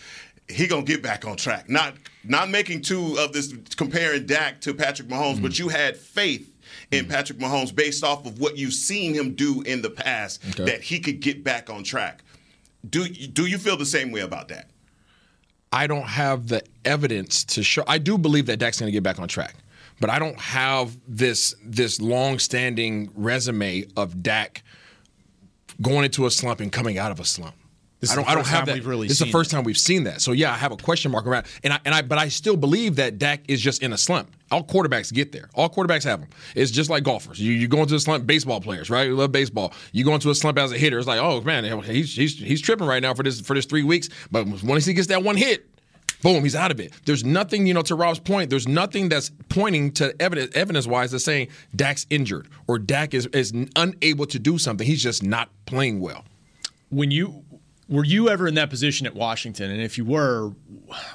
[0.49, 1.69] He gonna get back on track.
[1.69, 5.59] Not not making two of this comparing Dak to Patrick Mahomes, but mm.
[5.59, 6.49] you had faith
[6.91, 7.09] in mm.
[7.09, 10.65] Patrick Mahomes based off of what you've seen him do in the past Okay.
[10.65, 12.23] that he could get back on track.
[12.89, 14.69] Do do you feel the same way about that?
[15.71, 17.83] I don't have the evidence to show.
[17.87, 19.55] I do believe that Dak's going to get back on track,
[19.99, 24.63] but I don't have this this long-standing resume of Dak
[25.81, 27.55] going into a slump and coming out of a slump.
[28.03, 28.27] This I don't.
[28.27, 28.83] I don't have that.
[28.83, 29.55] really is the first that.
[29.55, 30.19] time we've seen that.
[30.19, 32.01] So yeah, I have a question mark around, and I and I.
[32.01, 34.29] But I still believe that Dak is just in a slump.
[34.51, 35.49] All quarterbacks get there.
[35.55, 36.27] All quarterbacks have them.
[36.53, 37.39] It's just like golfers.
[37.39, 38.27] You you go into a slump.
[38.27, 39.07] Baseball players, right?
[39.07, 39.73] You love baseball.
[39.93, 40.97] You go into a slump as a hitter.
[40.99, 43.83] It's like, oh man, he's he's he's tripping right now for this for this three
[43.83, 44.09] weeks.
[44.29, 45.65] But once he gets that one hit,
[46.21, 46.91] boom, he's out of it.
[47.05, 51.11] There's nothing, you know, to Rob's point, there's nothing that's pointing to evidence evidence wise
[51.11, 54.85] that's saying Dak's injured or Dak is, is unable to do something.
[54.85, 56.25] He's just not playing well.
[56.89, 57.42] when you
[57.89, 59.69] were you ever in that position at Washington?
[59.71, 60.53] And if you were,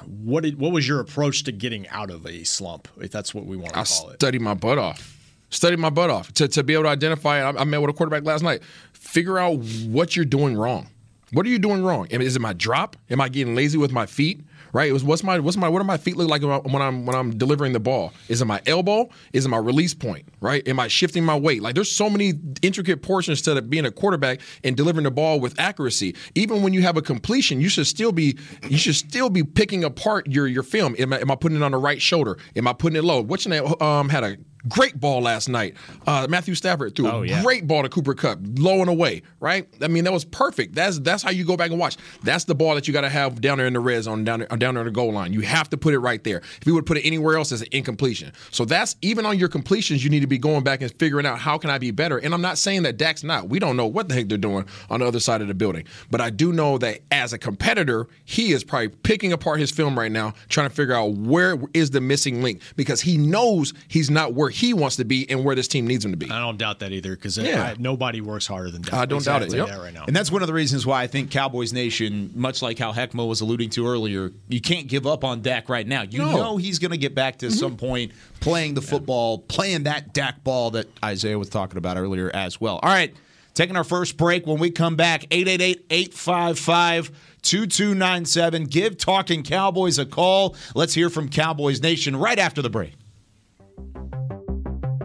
[0.07, 2.87] what did, what was your approach to getting out of a slump?
[2.99, 4.15] If that's what we want to I call it.
[4.15, 5.15] studied my butt off.
[5.49, 7.41] Studied my butt off to, to be able to identify.
[7.41, 8.61] I, I met with a quarterback last night.
[8.93, 10.87] Figure out what you're doing wrong.
[11.31, 12.07] What are you doing wrong?
[12.07, 12.95] Is it my drop?
[13.09, 14.41] Am I getting lazy with my feet?
[14.73, 14.89] Right?
[14.89, 17.15] It was what's my what's my what do my feet look like when I'm when
[17.15, 18.13] I'm delivering the ball?
[18.27, 19.09] Is it my elbow?
[19.33, 20.27] Is it my release point?
[20.41, 20.67] Right?
[20.67, 21.61] Am I shifting my weight?
[21.61, 25.59] Like there's so many intricate portions to being a quarterback and delivering the ball with
[25.59, 26.15] accuracy.
[26.35, 29.83] Even when you have a completion, you should still be you should still be picking
[29.83, 30.95] apart your your film.
[30.99, 32.37] Am I, am I putting it on the right shoulder?
[32.55, 33.21] Am I putting it low?
[33.21, 33.81] What's your name?
[33.81, 35.75] Um, had a great ball last night.
[36.05, 37.41] Uh, Matthew Stafford threw Oh, a yeah.
[37.43, 39.21] great ball to Cooper Kupp, low and away.
[39.39, 39.67] Right?
[39.81, 40.75] I mean, that was perfect.
[40.75, 41.97] That's that's how you go back and watch.
[42.23, 44.39] That's the ball that you got to have down there in the red zone, down
[44.39, 45.31] there, down there on the goal line.
[45.33, 46.37] You have to put it right there.
[46.39, 48.33] If you would put it anywhere else, it's an incompletion.
[48.51, 51.39] So that's even on your completions, you need to be going back and figuring out
[51.39, 52.17] how can I be better.
[52.17, 53.49] And I'm not saying that Dak's not.
[53.49, 55.85] We don't know what the heck they're doing on the other side of the building.
[56.11, 59.97] But I do know that as a competitor, he is probably picking apart his film
[59.97, 64.09] right now, trying to figure out where is the missing link because he knows he's
[64.09, 66.29] not where where he wants to be and where this team needs him to be.
[66.31, 67.75] I don't doubt that either because uh, Yeah.
[67.77, 68.93] nobody works harder than Dak.
[68.95, 69.45] I don't doubt it.
[69.45, 69.75] I'll tell you Yep.
[69.77, 70.05] that right now.
[70.07, 73.27] And that's one of the reasons why I think Cowboys Nation, much like how Heckma
[73.27, 76.01] was alluding to earlier, you can't give up on Dak right now.
[76.01, 76.31] You No.
[76.35, 77.55] know he's going to get back to mm-hmm.
[77.55, 82.31] some point playing the football, playing that Dak ball that Isaiah was talking about earlier
[82.33, 82.79] as well.
[82.81, 83.13] All right,
[83.53, 84.47] taking our first break.
[84.47, 87.11] When we come back, 888 855
[87.43, 88.63] 2297.
[88.65, 90.55] Give Talking Cowboys a call.
[90.73, 92.93] Let's hear from Cowboys Nation right after the break.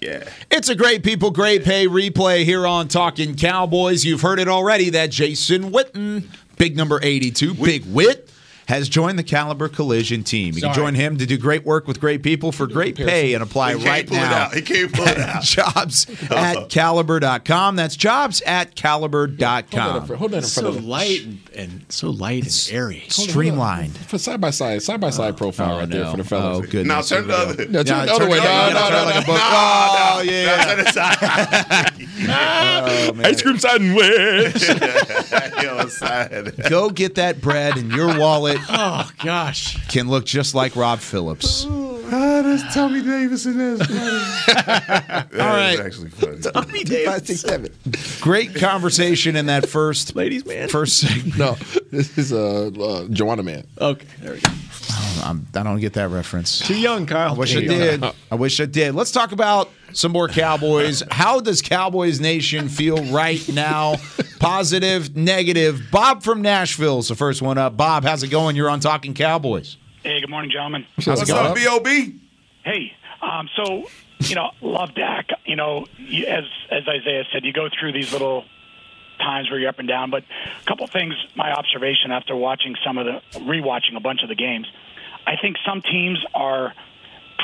[0.00, 0.28] Yeah.
[0.50, 4.04] It's a great people, great pay replay here on Talking Cowboys.
[4.04, 6.24] You've heard it already that Jason Witten,
[6.56, 8.29] big number 82, Big Wit,
[8.70, 10.54] has joined the Caliber Collision team.
[10.54, 13.42] You can join him to do great work with great people for great pay and
[13.42, 14.48] apply right now.
[14.50, 15.42] He can't pull it out.
[15.42, 17.74] jobs at caliber.com.
[17.76, 20.06] That's jobs at caliber.com.
[20.06, 23.02] Hold that in front so of light and, and so light and airy.
[23.08, 23.96] Streamlined.
[23.96, 26.58] For side by side, side by side oh, profile oh, right there for the fellas.
[26.58, 26.86] Oh, goodness.
[26.86, 27.66] Now turn the other.
[27.66, 28.38] No, turn Yeah, the other turn way.
[28.38, 29.20] it- No, you no, gotta no, turn like no.
[29.20, 29.36] a book.
[29.36, 30.30] No, Oh, no.
[30.30, 30.46] yeah.
[30.56, 31.89] Now turn it side.
[33.24, 34.68] Ice cream sandwich.
[35.62, 36.52] Yo, side.
[36.68, 39.76] Go get that bread, and your wallet Oh gosh.
[39.88, 41.66] can look just like Rob Phillips.
[42.12, 43.76] Ah, that's Tommy Davis in there.
[43.76, 43.86] All
[45.38, 45.78] right.
[45.80, 47.04] actually funny.
[47.04, 47.72] Five, six, seven.
[48.20, 50.68] Great conversation in that first Ladies, man.
[50.68, 51.38] first segment.
[51.38, 51.56] No,
[51.92, 53.66] this is uh, uh Joanna Man.
[53.80, 54.50] Okay, there we go.
[55.24, 56.60] I'm, I don't get that reference.
[56.60, 57.34] Too young, Kyle.
[57.34, 58.00] I wish I Too young.
[58.00, 58.04] did.
[58.30, 58.94] I wish I did.
[58.94, 61.02] Let's talk about some more Cowboys.
[61.10, 63.96] How does Cowboys Nation feel right now?
[64.38, 65.82] Positive, negative.
[65.90, 67.76] Bob from Nashville is the first one up.
[67.76, 68.56] Bob, how's it going?
[68.56, 69.76] You're on Talking Cowboys.
[70.02, 70.86] Hey, good morning, gentlemen.
[70.96, 71.46] How's What's it going?
[71.48, 72.18] up, B.O.B.?
[72.64, 73.84] Hey, um, so
[74.20, 75.28] you know, love Dak.
[75.44, 75.86] You know,
[76.26, 78.44] as as Isaiah said, you go through these little
[79.20, 80.10] times where you're up and down.
[80.10, 80.24] But
[80.60, 84.34] a couple things, my observation after watching some of the rewatching a bunch of the
[84.34, 84.66] games,
[85.26, 86.74] I think some teams are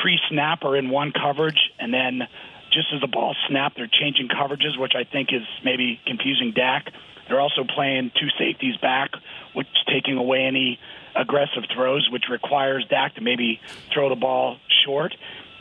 [0.01, 2.27] pre-snap or in one coverage, and then
[2.71, 6.91] just as the ball snapped, they're changing coverages, which I think is maybe confusing Dak.
[7.27, 9.11] They're also playing two safeties back,
[9.53, 10.79] which taking away any
[11.15, 13.59] aggressive throws, which requires Dak to maybe
[13.93, 15.15] throw the ball short.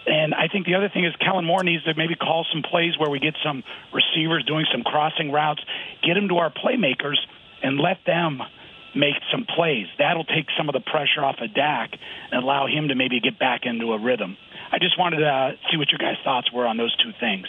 [0.07, 2.97] And I think the other thing is Kellen Moore needs to maybe call some plays
[2.99, 5.61] where we get some receivers doing some crossing routes,
[6.03, 7.17] get them to our playmakers,
[7.63, 8.41] and let them
[8.95, 9.87] make some plays.
[9.99, 11.91] That'll take some of the pressure off of Dak
[12.31, 14.37] and allow him to maybe get back into a rhythm.
[14.71, 17.47] I just wanted to uh, see what your guys' thoughts were on those two things.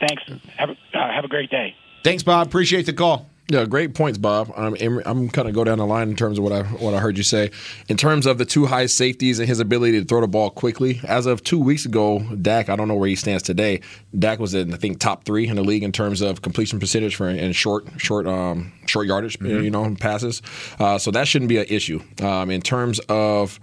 [0.00, 0.22] Thanks.
[0.56, 1.76] Have a, uh, have a great day.
[2.02, 2.48] Thanks, Bob.
[2.48, 3.31] Appreciate the call.
[3.48, 4.50] Yeah, great points, Bob.
[4.56, 6.94] Um, and I'm kind of go down the line in terms of what I what
[6.94, 7.50] I heard you say.
[7.88, 11.00] In terms of the two high safeties and his ability to throw the ball quickly,
[11.04, 12.70] as of two weeks ago, Dak.
[12.70, 13.80] I don't know where he stands today.
[14.18, 17.16] Dak was in I think top three in the league in terms of completion percentage
[17.16, 19.64] for in short short um, short yardage, Mm-hmm.
[19.64, 20.40] you know, passes.
[20.78, 22.00] Uh, so that shouldn't be an issue.
[22.22, 23.58] Um, in terms of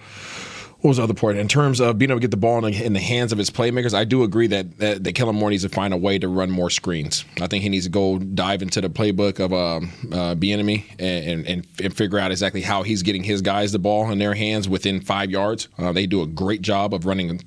[0.82, 1.38] what was the other point?
[1.38, 3.94] In terms of being able to get the ball in the, hands of his playmakers,
[3.94, 6.50] I do agree that, that that Kellen Moore needs to find a way to run
[6.50, 7.26] more screens.
[7.42, 11.46] I think he needs to go dive into the playbook of um, uh, enemy and,
[11.46, 14.70] and and figure out exactly how he's getting his guys the ball in their hands
[14.70, 15.68] within five yards.
[15.78, 17.42] Uh, they do a great job of running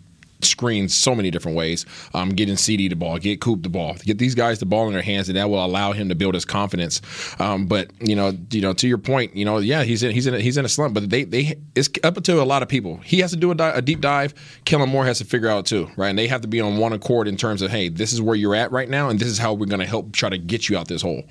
[0.44, 1.86] screens so many different ways.
[2.14, 4.92] Um, getting CD the ball, get Coop the ball, get these guys the ball in
[4.92, 7.00] their hands, and that will allow him to build his confidence.
[7.40, 10.26] Um, but you know, you know, to your point, you know, yeah, he's in he's
[10.26, 12.68] in a, he's in a slump, but they they it's up to a lot of
[12.68, 12.98] people.
[12.98, 14.34] He has to do a, di- a deep dive.
[14.64, 16.08] Kellen Moore has to figure out too, right?
[16.08, 18.36] And they have to be on one accord in terms of hey, this is where
[18.36, 20.68] you're at right now, and this is how we're going to help try to get
[20.68, 21.22] you out this hole.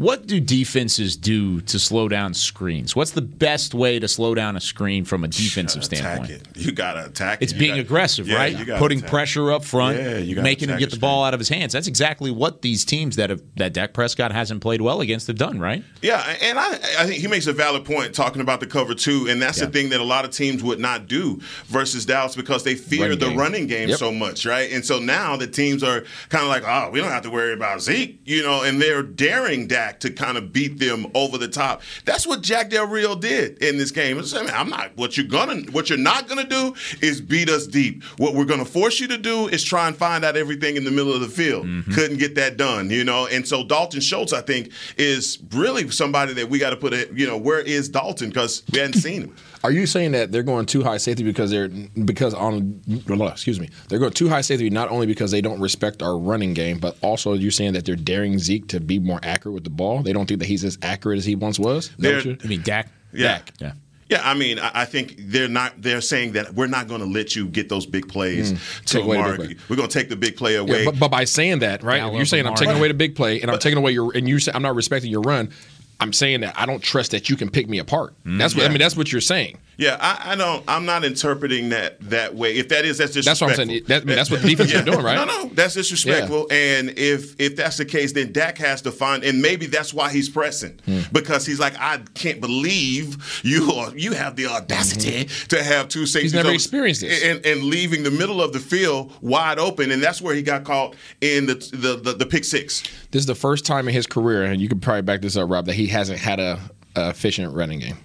[0.00, 2.96] What do defenses do to slow down screens?
[2.96, 6.30] What's the best way to slow down a screen from a defensive standpoint?
[6.30, 6.46] It.
[6.56, 7.42] You gotta attack.
[7.42, 7.58] It's it.
[7.58, 8.78] Being gotta- aggressive, Yeah, right?
[8.78, 11.74] Putting pressure up front, Yeah, making him get the the ball out of his hands.
[11.74, 15.36] That's exactly what these teams that have that Dak Prescott hasn't played well against have
[15.36, 15.84] done, right?
[16.00, 19.26] Yeah, and I, I think he makes a valid point talking about the cover two,
[19.28, 19.66] and that's Yeah.
[19.66, 23.02] the thing that a lot of teams would not do versus Dallas because they fear
[23.02, 23.36] Running the game.
[23.38, 23.98] running game Yep.
[23.98, 24.72] so much, right?
[24.72, 27.52] And so now the teams are kind of like, oh, we don't have to worry
[27.52, 31.48] about Zeke, you know, and they're daring Dak to kind of beat them over the
[31.48, 31.82] top.
[32.04, 34.16] That's what Jack Del Rio did in this game.
[34.16, 38.04] Mean, I'm not what you're gonna, what you're not gonna do is beat us deep.
[38.18, 40.90] What we're gonna force you to do is try and find out everything in the
[40.90, 41.66] middle of the field.
[41.66, 41.92] Mm-hmm.
[41.92, 43.26] Couldn't get that done, you know.
[43.26, 47.08] And so Dalton Schultz, I think, is really somebody that we got to put a,
[47.12, 49.36] you know, where is Dalton because we hadn't seen him.
[49.62, 52.80] Are you saying that they're going too high safety because they're because on
[53.20, 56.54] excuse me they're going too high safety not only because they don't respect our running
[56.54, 59.70] game but also you're saying that they're daring Zeke to be more accurate with the
[59.70, 60.02] ball.
[60.02, 61.90] They don't think that he's as accurate as he once was.
[61.98, 62.88] They're- what I mean, Dak.
[63.12, 63.38] Yeah.
[63.38, 63.52] Dak.
[63.60, 63.72] Yeah.
[64.08, 65.80] Yeah, I mean, I I think they're not.
[65.80, 68.80] They're saying that we're not going to let you get those big plays Mm.
[68.86, 69.38] to Take away the Mark.
[69.68, 70.80] We're going to take the big play away.
[70.80, 71.98] Yeah, but, but by saying that, right?
[71.98, 74.10] Gallup you're saying and I'm taking away the big play, and I'm taking away your,
[74.16, 75.50] and you say I'm not respecting your run.
[76.00, 78.14] I'm saying that I don't trust that you can pick me apart.
[78.24, 78.78] That's what I mean.
[78.78, 79.58] That's what you're saying.
[79.80, 80.62] Yeah, I, I don't.
[80.68, 82.56] I'm not interpreting that that way.
[82.58, 83.46] If that is, that's That's disrespectful.
[83.48, 83.84] what I'm saying.
[83.86, 85.14] That- I mean, that's what the defense is doing, right?
[85.14, 86.48] No, no, that's disrespectful.
[86.50, 90.10] And if if that's the case, then Dak has to find, and maybe that's why
[90.12, 91.00] he's pressing Hmm.
[91.12, 96.04] because he's like, I can't believe you are, you have the audacity to have two
[96.04, 96.32] safeties.
[96.32, 96.36] Hmm.
[96.36, 97.22] never on- experienced this.
[97.24, 100.64] and, and leaving the middle of the field wide open, and that's where he got
[100.64, 102.82] caught in the the, the, the pick six.
[103.12, 105.48] This is the first time in his career, and you could probably back this up,
[105.48, 106.60] Rob, that he hasn't had a,
[106.96, 107.96] a efficient running game.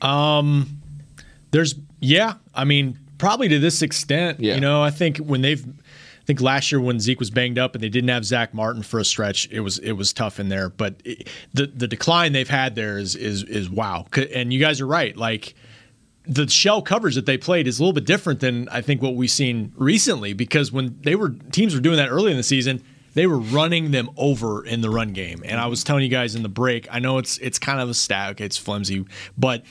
[0.00, 0.77] Um,
[1.50, 4.40] there's yeah, I mean, probably to this extent.
[4.40, 4.54] Yeah.
[4.54, 7.74] You know, I think when they've, I think last year when Zeke was banged up
[7.74, 10.48] and they didn't have Zach Martin for a stretch, it was it was tough in
[10.48, 10.68] there.
[10.68, 14.06] But it, the the decline they've had there is is is wow.
[14.34, 15.54] And you guys are right, like.
[16.30, 19.14] The shell coverage that they played is a little bit different than I think what
[19.14, 22.82] we've seen recently because when they were teams were doing that early in the season,
[23.14, 25.42] they were running them over in the run game.
[25.44, 27.88] And I was telling you guys in the break, I know it's it's kind of
[27.88, 29.06] a stat, okay, it's flimsy,
[29.38, 29.64] but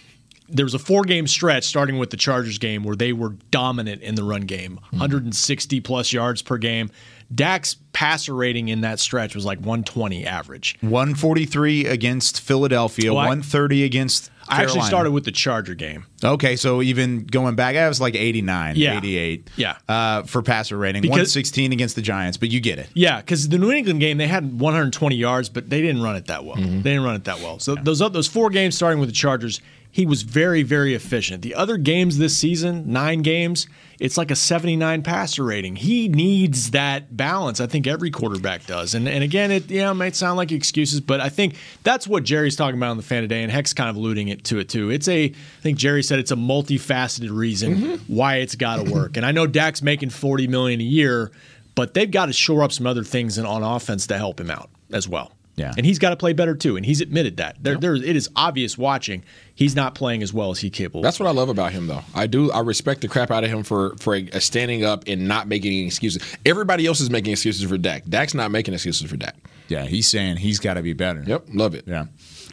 [0.49, 4.01] there was a four game stretch starting with the Chargers game where they were dominant
[4.01, 6.89] in the run game, 160 plus yards per game.
[7.33, 10.77] Dak's passer rating in that stretch was like 120 average.
[10.81, 14.31] 143 against Philadelphia, I- 130 against.
[14.49, 16.05] I actually started with the Charger game.
[16.23, 18.95] Okay, so even going back, I was like 89, Yeah.
[18.97, 19.49] 88.
[19.57, 19.75] Yeah.
[19.89, 22.87] Uh, for passer rating, Because- 116 against the Giants, but you get it.
[22.93, 26.27] Yeah, because the New England game they had 120 yards, but they didn't run it
[26.27, 26.55] that well.
[26.55, 27.59] They didn't run it that well.
[27.59, 29.59] So those those four games starting with the Chargers,
[29.91, 31.41] he was very very efficient.
[31.41, 33.67] The other games this season, nine games,
[33.99, 35.75] it's like a 79 passer rating.
[35.75, 37.59] He needs that balance.
[37.59, 38.93] I think every quarterback does.
[38.93, 42.23] And and again, it yeah it might sound like excuses, but I think that's what
[42.23, 44.69] Jerry's talking about on the fan today, and Heck's kind of alluding it to it
[44.69, 44.89] too.
[44.89, 48.13] It's a I think Jerry said it's a multifaceted reason mm-hmm.
[48.13, 49.17] why it's got to work.
[49.17, 51.31] And I know Dak's making 40 million a year,
[51.75, 54.69] but they've got to shore up some other things on offense to help him out
[54.91, 55.31] as well.
[55.57, 55.73] Yeah.
[55.75, 56.77] And he's got to play better too.
[56.77, 57.57] And he's admitted that.
[57.61, 59.23] There, there, it is obvious watching.
[59.55, 61.01] He's not playing as well as he capable.
[61.01, 62.01] That's what I love about him, though.
[62.13, 62.51] I do.
[62.51, 65.71] I respect the crap out of him for for uh, standing up and not making
[65.71, 66.21] any excuses.
[66.45, 68.05] Everybody else is making excuses for Dak.
[68.07, 69.35] Dak's not making excuses for Dak.
[69.67, 71.23] Yeah, he's saying he's got to be better.
[71.25, 71.85] Yep, love it.
[71.87, 72.05] Yeah.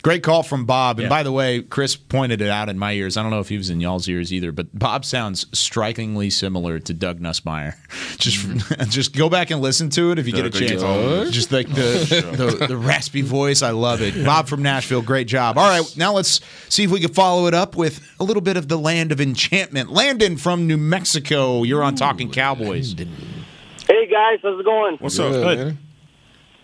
[0.04, 0.98] Great call from Bob.
[0.98, 1.08] And Yeah.
[1.08, 3.16] by the way, Chris pointed it out in my ears.
[3.16, 6.78] I don't know if he was in y'all's ears either, but Bob sounds strikingly similar
[6.78, 7.74] to Doug Nussmeier.
[8.18, 8.46] Just
[8.90, 10.82] just go back and listen to it if you get a Doug, are you chance.
[10.82, 11.32] talking?
[11.32, 13.62] Just like the, the, the raspy voice.
[13.62, 14.24] I love it.
[14.24, 15.56] Bob from Nashville, great job.
[15.58, 18.56] All right, now let's see if we can follow it up with a little bit
[18.58, 19.90] of the land of enchantment.
[19.90, 21.62] Landon from New Mexico.
[21.64, 22.94] You're on Talking Cowboys.
[22.94, 24.96] Hey guys, how's it going?
[25.00, 25.32] What's up?
[25.32, 25.78] Good, man.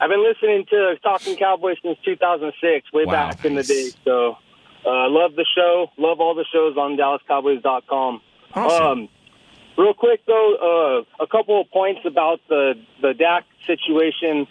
[0.01, 3.91] I've been listening to Talking Cowboys since 2006, way Wow, back in the day.
[4.05, 4.39] So,
[4.87, 5.91] uh, love the show.
[5.99, 8.23] Love all the shows on DallasCowboys.com.
[8.55, 8.87] Awesome.
[8.87, 9.09] Um,
[9.77, 14.47] real quick though, uh, a couple of points about the the Dak situation.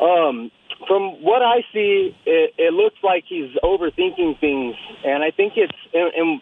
[0.00, 0.50] Um,
[0.86, 5.76] from what I see, it, it looks like he's overthinking things, and I think it's.
[5.94, 6.40] And, and,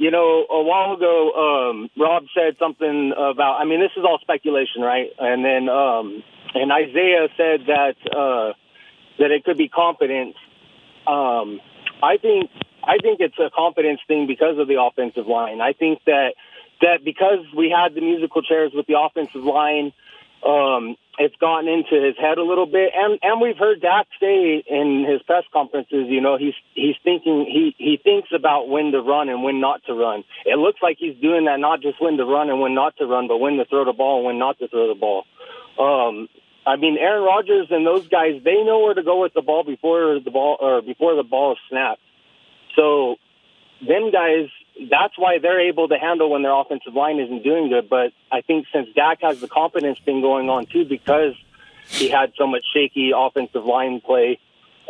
[0.00, 3.58] you know, a while ago, um, Rob said something about.
[3.60, 5.08] I mean, this is all speculation, right?
[5.18, 6.22] And then, um,
[6.54, 8.52] and Isaiah said that uh,
[9.18, 10.34] that it could be confidence.
[11.06, 11.60] Um,
[12.02, 12.50] I think
[12.82, 15.60] I think it's a confidence thing because of the offensive line.
[15.60, 16.34] I think that
[16.80, 19.92] that because we had the musical chairs with the offensive line,
[20.46, 22.92] um, it's gotten into his head a little bit.
[22.94, 27.44] And and we've heard Dak say in his press conferences, you know, he's he's thinking
[27.46, 30.24] he he thinks about when to run and when not to run.
[30.46, 33.06] It looks like he's doing that not just when to run and when not to
[33.06, 35.24] run, but when to throw the ball and when not to throw the ball.
[35.78, 36.28] Um,
[36.68, 39.64] I mean, Aaron Rodgers and those guys, they know where to go with the ball
[39.64, 42.02] before the ball or before the ball is snapped.
[42.76, 43.16] So
[43.80, 44.50] them guys,
[44.90, 47.88] that's why they're able to handle when their offensive line isn't doing good.
[47.88, 51.32] But I think since Dak has the confidence thing going on too, because
[51.86, 54.38] he had so much shaky offensive line play,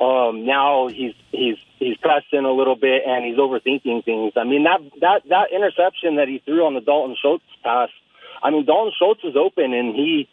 [0.00, 4.32] um, now he's he's he's pressing a little bit and he's overthinking things.
[4.36, 7.90] I mean that that that interception that he threw on the Dalton Schultz pass.
[8.42, 10.28] I mean Dalton Schultz was open and he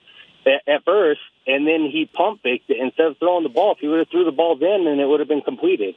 [0.46, 3.74] at, first, and then he pump faked it instead of throwing the ball.
[3.74, 5.96] If he would have threw the ball then, then it would have been completed.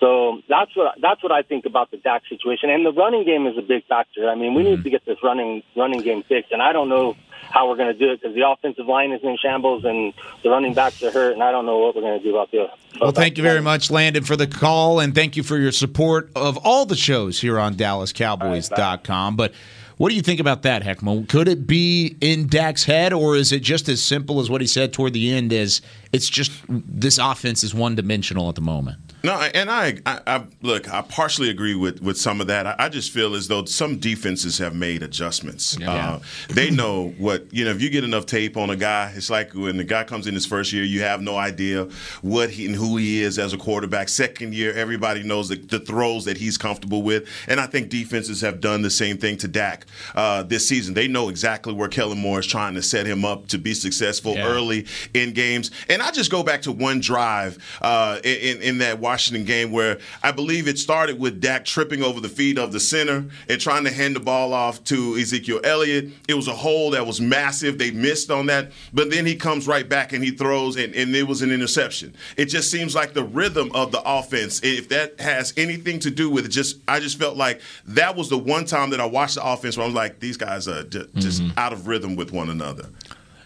[0.00, 3.48] So that's what that's what I think about the Dak situation, and the running game
[3.48, 4.28] is a big factor.
[4.28, 4.82] I mean, we need mm-hmm.
[4.84, 7.16] to get this running running game fixed, and I don't know
[7.50, 10.50] how we're going to do it because the offensive line is in shambles and the
[10.50, 12.68] running backs are hurt, and I don't know what we're going to do about the.
[13.00, 16.30] Well, thank you very much, Landon, for the call, and thank you for your support
[16.36, 19.36] of all the shows here on DallasCowboys.com.
[19.36, 19.52] But
[19.98, 21.28] what do you think about that, Heckman?
[21.28, 24.66] Could it be in Dak's head, or is it just as simple as what he
[24.66, 25.52] said toward the end?
[25.52, 25.82] As
[26.12, 28.98] it's just this offense is one dimensional at the moment.
[29.24, 30.92] No, and I, I, I look.
[30.92, 32.66] I partially agree with with some of that.
[32.66, 35.76] I, I just feel as though some defenses have made adjustments.
[35.80, 37.72] Uh, they know what you know.
[37.72, 40.34] If you get enough tape on a guy, it's like when the guy comes in
[40.34, 41.88] his first year, you have no idea
[42.22, 44.08] what he and who he is as a quarterback.
[44.08, 48.40] Second year, everybody knows the, the throws that he's comfortable with, and I think defenses
[48.42, 50.94] have done the same thing to Dak uh, this season.
[50.94, 54.38] They know exactly where Kellen Moore is trying to set him up to be successful
[54.38, 55.72] early in games.
[55.88, 59.98] And I just go back to one drive uh, in in that Washington game where
[60.22, 63.84] I believe it started with Dak tripping over the feet of the center and trying
[63.84, 66.10] to hand the ball off to Ezekiel Elliott.
[66.28, 67.78] It was a hole that was massive.
[67.78, 71.14] They missed on that, but then he comes right back and he throws, and, and
[71.14, 72.14] it was an interception.
[72.36, 74.60] It just seems like the rhythm of the offense.
[74.62, 78.28] If that has anything to do with it, just I just felt like that was
[78.28, 80.82] the one time that I watched the offense where I was like, these guys are
[80.84, 82.86] ju- just out of rhythm with one another.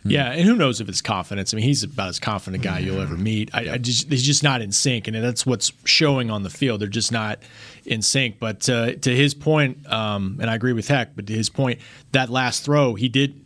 [0.04, 1.54] Yeah, and who knows if it's confidence?
[1.54, 3.50] I mean, he's about as confident a guy you'll ever meet.
[3.54, 6.80] I, I just he's just not in sync, and that's what's showing on the field.
[6.80, 7.38] They're just not
[7.84, 8.38] in sync.
[8.40, 11.80] But uh, to his point, um, and I agree with Heck, but to his point,
[12.12, 13.38] that last throw he did.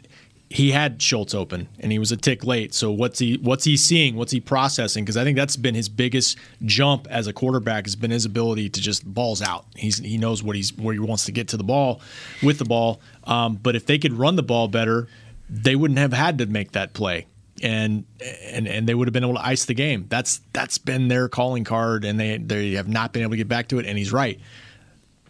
[0.48, 2.72] He had Schultz open, and he was a tick late.
[2.72, 4.14] So what's he what's he seeing?
[4.14, 5.04] What's he processing?
[5.04, 8.68] Because I think that's been his biggest jump as a quarterback has been his ability
[8.70, 9.66] to just balls out.
[9.74, 12.00] He's he knows what he's where he wants to get to the ball
[12.44, 13.00] with the ball.
[13.24, 15.08] Um, but if they could run the ball better,
[15.48, 17.26] they wouldn't have had to make that play
[17.62, 18.04] and
[18.44, 20.06] and and they would have been able to ice the game.
[20.08, 23.48] That's that's been their calling card, and they they have not been able to get
[23.48, 23.86] back to it.
[23.86, 24.40] And he's right.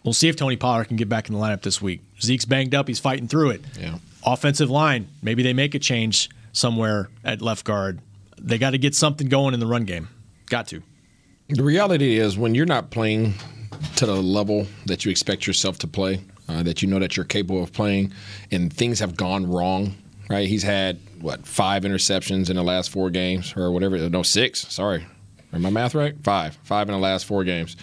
[0.03, 2.01] We'll see if Tony Pollard can get back in the lineup this week.
[2.21, 3.61] Zeke's banged up; he's fighting through it.
[3.79, 3.97] Yeah.
[4.25, 7.99] Offensive line, maybe they make a change somewhere at left guard.
[8.37, 10.09] They got to get something going in the run game.
[10.47, 10.81] Got to.
[11.49, 13.35] The reality is when you're not playing
[13.95, 17.25] to the level that you expect yourself to play, uh, that you know that you're
[17.25, 18.11] capable of playing,
[18.51, 19.95] and things have gone wrong.
[20.29, 20.47] Right?
[20.47, 24.09] He's had what five interceptions in the last four games, or whatever.
[24.09, 24.67] No, six.
[24.67, 25.05] Sorry,
[25.53, 26.15] am my math right?
[26.23, 26.57] Five.
[26.63, 27.77] Five in the last four games.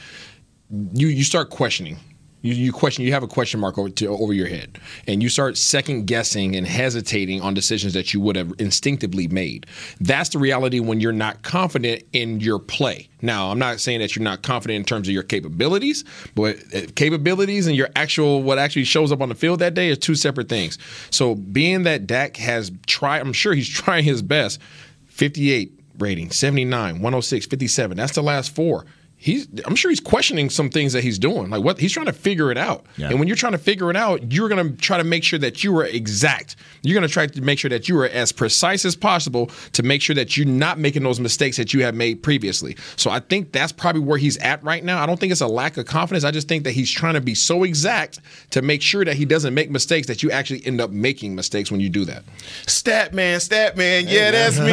[0.71, 1.99] You you start questioning.
[2.45, 3.07] You, you question.
[3.07, 6.55] You have a question mark over to, over your head, and you start second guessing
[6.55, 9.65] and hesitating on decisions that you would have instinctively made.
[9.99, 13.09] That's the reality when you're not confident in your play.
[13.23, 16.83] Now, I'm not saying that you're not confident in terms of your capabilities, but uh,
[16.95, 20.15] capabilities and your actual what actually shows up on the field that day is two
[20.15, 20.77] separate things.
[21.11, 24.61] So, being that Dak has tried, I'm sure he's trying his best.
[25.07, 27.97] 58 rating, 79, 106, 57.
[27.97, 28.85] That's the last four.
[29.17, 31.49] He's I'm sure he's questioning some things that he's doing.
[31.49, 32.85] Like what he's trying to figure it out.
[32.97, 33.09] Yeah.
[33.09, 35.39] And when you're trying to figure it out, you're going to try to make sure
[35.39, 36.57] that you are exact.
[36.83, 39.83] You're going to try to make sure that you are as precise as possible to
[39.83, 42.77] make sure that you're not making those mistakes that you have made previously.
[42.97, 45.03] So I think that's probably where he's at right now.
[45.03, 46.25] I don't think it's a lack of confidence.
[46.25, 49.25] I just think that he's trying to be so exact to make sure that he
[49.25, 52.25] doesn't make mistakes that you actually end up making mistakes when you do that.
[52.67, 54.07] Stat man, stat man.
[54.07, 54.73] Yeah, that's me.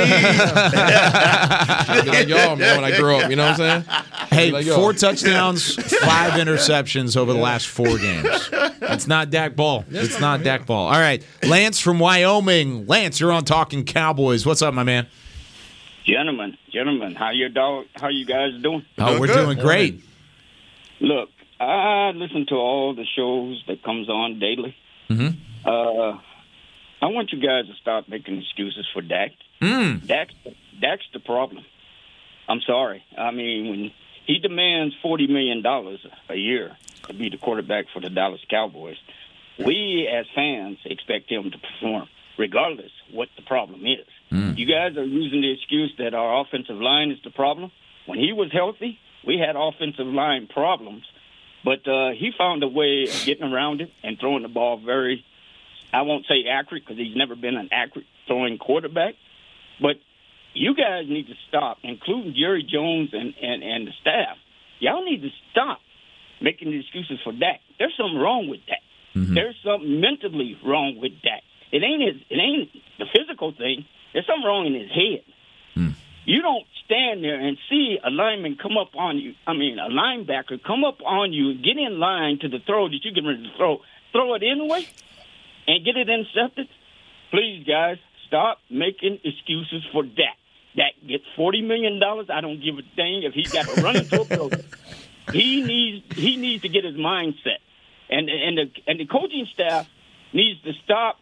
[1.88, 3.30] I'd be like y'all, man, when I grow up.
[3.30, 4.02] You know what I'm saying?
[4.32, 8.50] Hey, Like, four touchdowns, five interceptions over the last four games.
[8.82, 9.84] It's not Dak Ball.
[9.90, 10.88] It's not Dak Ball.
[10.88, 12.88] All right, Lance from Wyoming.
[12.88, 14.46] Lance, you're on Talking Cowboys.
[14.46, 15.08] What's up, my man?
[16.06, 17.86] Gentlemen, gentlemen, how you dog?
[17.96, 18.86] How you guys doing?
[18.98, 20.02] Oh, we're doing great.
[21.02, 21.30] Look,
[21.60, 24.76] I listen to all the shows that comes on daily.
[25.10, 25.68] Mm-hmm.
[25.68, 26.20] Uh,
[27.02, 29.32] I want you guys to stop making excuses for Dak.
[29.62, 30.08] Mm.
[30.08, 30.30] Dak,
[30.80, 31.66] Dak's the problem.
[32.48, 33.04] I'm sorry.
[33.18, 33.92] I mean, when
[34.32, 36.78] he demands forty million dollars a year
[37.08, 38.98] to be the quarterback for the Dallas Cowboys,
[39.60, 42.08] we as fans expect him to perform,
[42.38, 44.08] regardless what the problem is.
[44.58, 47.72] You guys are using the excuse that our offensive line is the problem.
[48.06, 51.04] When he was healthy, we had offensive line problems,
[51.66, 55.26] but uh, he found a way of getting around it and throwing the ball very,
[55.92, 59.16] I won't say accurate because he's never been an accurate throwing quarterback,
[59.82, 59.98] but
[60.54, 64.38] you guys need to stop, including Jerry Jones and, and, and the staff.
[64.80, 65.80] Y'all need to stop
[66.41, 67.62] making excuses for Dak.
[67.78, 68.82] There's something wrong with Dak.
[69.16, 69.34] Mm-hmm.
[69.36, 71.43] There's something mentally wrong with Dak.
[71.72, 73.86] It ain't his, it ain't the physical thing.
[74.14, 75.24] There's something wrong in his head.
[75.76, 75.89] Hmm.
[76.26, 79.34] You don't stand there and see a lineman come up on you.
[79.47, 82.99] I mean, a linebacker come up on you, get in line to the throw that
[83.04, 83.80] you get ready to throw,
[84.12, 84.86] throw it anyway,
[85.68, 86.68] and get it intercepted.
[87.32, 87.97] Please, guys,
[88.28, 90.36] stop making excuses for Dak.
[90.76, 92.28] Dak gets forty million dollars.
[92.30, 94.64] I don't give a thing if he's got to run into a building.
[95.32, 97.60] He needs he needs to get his mindset,
[98.10, 99.88] and and the and the coaching staff
[100.34, 101.20] needs to stop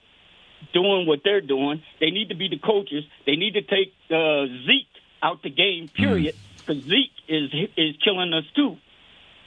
[0.74, 1.84] doing what they're doing.
[2.00, 3.04] They need to be the coaches.
[3.26, 4.88] They need to take uh, Zeke
[5.22, 5.90] out the game.
[5.90, 6.36] Period.
[6.58, 8.78] Because Zeke is is killing us too.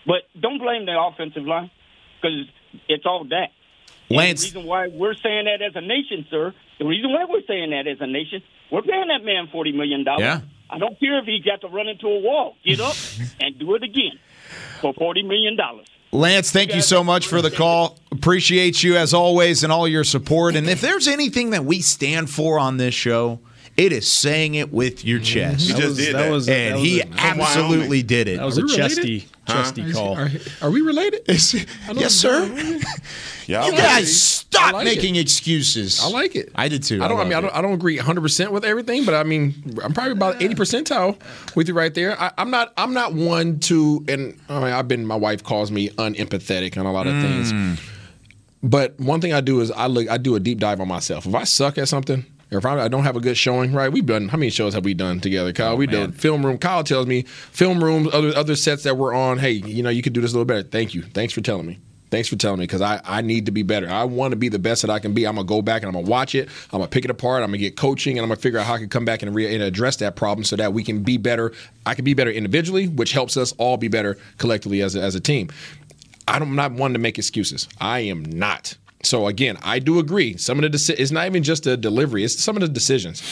[0.06, 1.70] But don't blame the offensive line
[2.20, 2.46] because
[2.88, 3.50] it's all that.
[4.08, 6.54] And Lance- the reason why we're saying that as a nation, sir.
[6.78, 8.42] The reason why we're saying that as a nation,
[8.72, 10.22] we're paying that man forty million dollars.
[10.22, 10.40] Yeah.
[10.70, 12.56] I don't care if he got to run into a wall.
[12.64, 12.96] Get up
[13.40, 14.18] and do it again
[14.80, 15.86] for forty million dollars.
[16.10, 17.98] Lance, thank you so much for the call.
[18.10, 20.56] Appreciate you as always and all your support.
[20.56, 23.40] And if there's anything that we stand for on this show,
[23.78, 25.24] it is saying it with your mm-hmm.
[25.24, 25.68] chest.
[25.68, 26.30] He just did that.
[26.30, 28.36] was- and that was he a- absolutely did it.
[28.36, 30.18] That was a chesty, chesty Is- call.
[30.18, 31.22] Are, are we related?
[31.26, 32.44] yes, sir.
[33.46, 33.76] Y'all ready?
[33.76, 36.00] guys, stop like making excuses.
[36.02, 36.50] I like it.
[36.54, 37.02] I did too.
[37.02, 37.20] I don't.
[37.20, 37.54] I, mean, I don't.
[37.54, 41.56] I don't agree 100 percent with everything, but I mean, I'm probably about 80 percentile
[41.56, 42.20] with you right there.
[42.20, 42.72] I, I'm not.
[42.76, 44.04] I'm not one to.
[44.08, 45.06] And I mean, I've been.
[45.06, 47.52] My wife calls me unempathetic on a lot of things.
[47.52, 47.78] Mm.
[48.62, 50.08] But one thing I do is I look.
[50.08, 51.26] I do a deep dive on myself.
[51.26, 52.24] If I suck at something.
[52.52, 53.90] or If I I don't have a good showing, right?
[53.90, 55.72] We've done how many shows have we done together, Kyle?
[55.72, 56.58] Oh, we done film room.
[56.58, 59.38] Kyle tells me film rooms, other other sets that we're on.
[59.38, 60.62] Hey, you know, you could do this a little better.
[60.62, 61.02] Thank you.
[61.02, 61.78] Thanks for telling me.
[62.12, 63.88] Thanks for telling me because I, I need to be better.
[63.88, 65.26] I want to be the best that I can be.
[65.26, 66.46] I'm gonna go back and I'm gonna watch it.
[66.70, 67.42] I'm gonna pick it apart.
[67.42, 69.34] I'm gonna get coaching and I'm gonna figure out how I can come back and,
[69.34, 71.54] re- and address that problem so that we can be better.
[71.86, 75.14] I can be better individually, which helps us all be better collectively as a, as
[75.14, 75.48] a team.
[76.28, 77.66] I'm not one to make excuses.
[77.80, 78.76] I am not.
[79.02, 80.36] So again, I do agree.
[80.36, 83.22] Some of the deci- it's not even just the delivery; it's some of the decisions.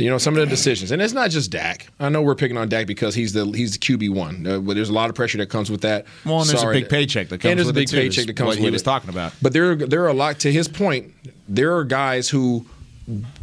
[0.00, 1.88] You know, some of the decisions, and it's not just Dak.
[2.00, 4.46] I know we're picking on Dak because he's the he's the QB one.
[4.46, 6.06] Uh, but there's a lot of pressure that comes with that.
[6.24, 7.96] Well, and there's a big paycheck that comes and there's with a it, big too,
[7.96, 8.84] paycheck that comes what with he was it.
[8.86, 9.34] talking about.
[9.42, 10.38] But there, there are a lot.
[10.40, 11.12] To his point,
[11.48, 12.64] there are guys who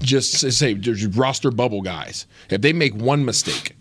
[0.01, 2.25] just say there's roster bubble guys.
[2.49, 3.75] If they make one mistake,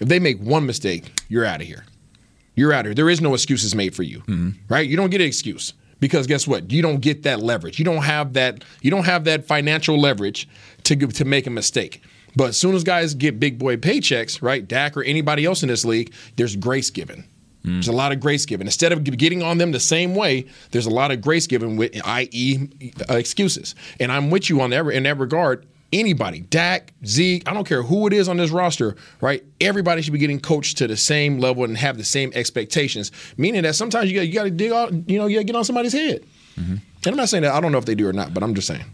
[0.00, 1.84] if they make one mistake, you're out of here.
[2.54, 2.94] You're out of here.
[2.94, 4.22] There is no excuses made for you,
[4.70, 4.88] right?
[4.88, 6.70] You don't get an excuse because guess what?
[6.70, 7.78] You don't get that leverage.
[7.78, 8.64] You don't have that.
[8.82, 10.48] You don't have that financial leverage
[10.84, 12.02] to to make a mistake.
[12.36, 14.66] But as soon as guys get big boy paychecks, right?
[14.66, 17.24] Dak or anybody else in this league, there's grace given.
[17.64, 17.74] Hmm.
[17.74, 18.66] There's a lot of grace given.
[18.66, 21.98] Instead of getting on them the same way, there's a lot of grace given, with,
[22.04, 22.68] i.e.,
[23.08, 23.74] excuses.
[23.98, 25.66] And I'm with you on that in that regard.
[25.92, 29.44] Anybody, Dak, Zeke, I don't care who it is on this roster, right?
[29.60, 33.12] Everybody should be getting coached to the same level and have the same expectations.
[33.36, 35.44] Meaning that sometimes you got you got to dig out, you know, you got to
[35.44, 36.24] get on somebody's head.
[36.58, 36.72] Mm-hmm.
[36.72, 38.54] And I'm not saying that I don't know if they do or not, but I'm
[38.54, 38.84] just saying.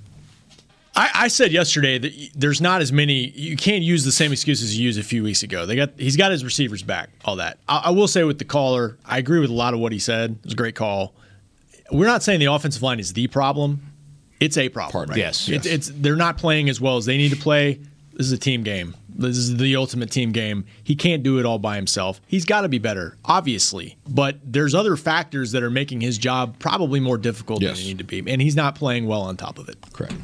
[0.95, 3.28] I, I said yesterday that there's not as many.
[3.30, 5.64] You can't use the same excuses you used a few weeks ago.
[5.64, 7.09] They got he's got his receivers back.
[7.24, 7.59] All that.
[7.68, 9.99] I, I will say with the caller, I agree with a lot of what he
[9.99, 10.32] said.
[10.32, 11.14] It was a great call.
[11.90, 13.91] We're not saying the offensive line is the problem.
[14.43, 15.09] It's a problem.
[15.11, 15.18] right?
[15.18, 15.74] yes, It's, yes.
[15.74, 17.80] it's they're not playing as well as they need to play.
[18.14, 18.95] This is a team game.
[19.14, 20.64] This is the ultimate team game.
[20.82, 22.20] He can't do it all by himself.
[22.26, 23.97] He's got to be better, obviously.
[24.09, 27.76] But there's other factors that are making his job probably more difficult Yes.
[27.76, 28.22] than he need to be.
[28.30, 29.76] And he's not playing well on top of it.
[29.93, 30.14] Correct.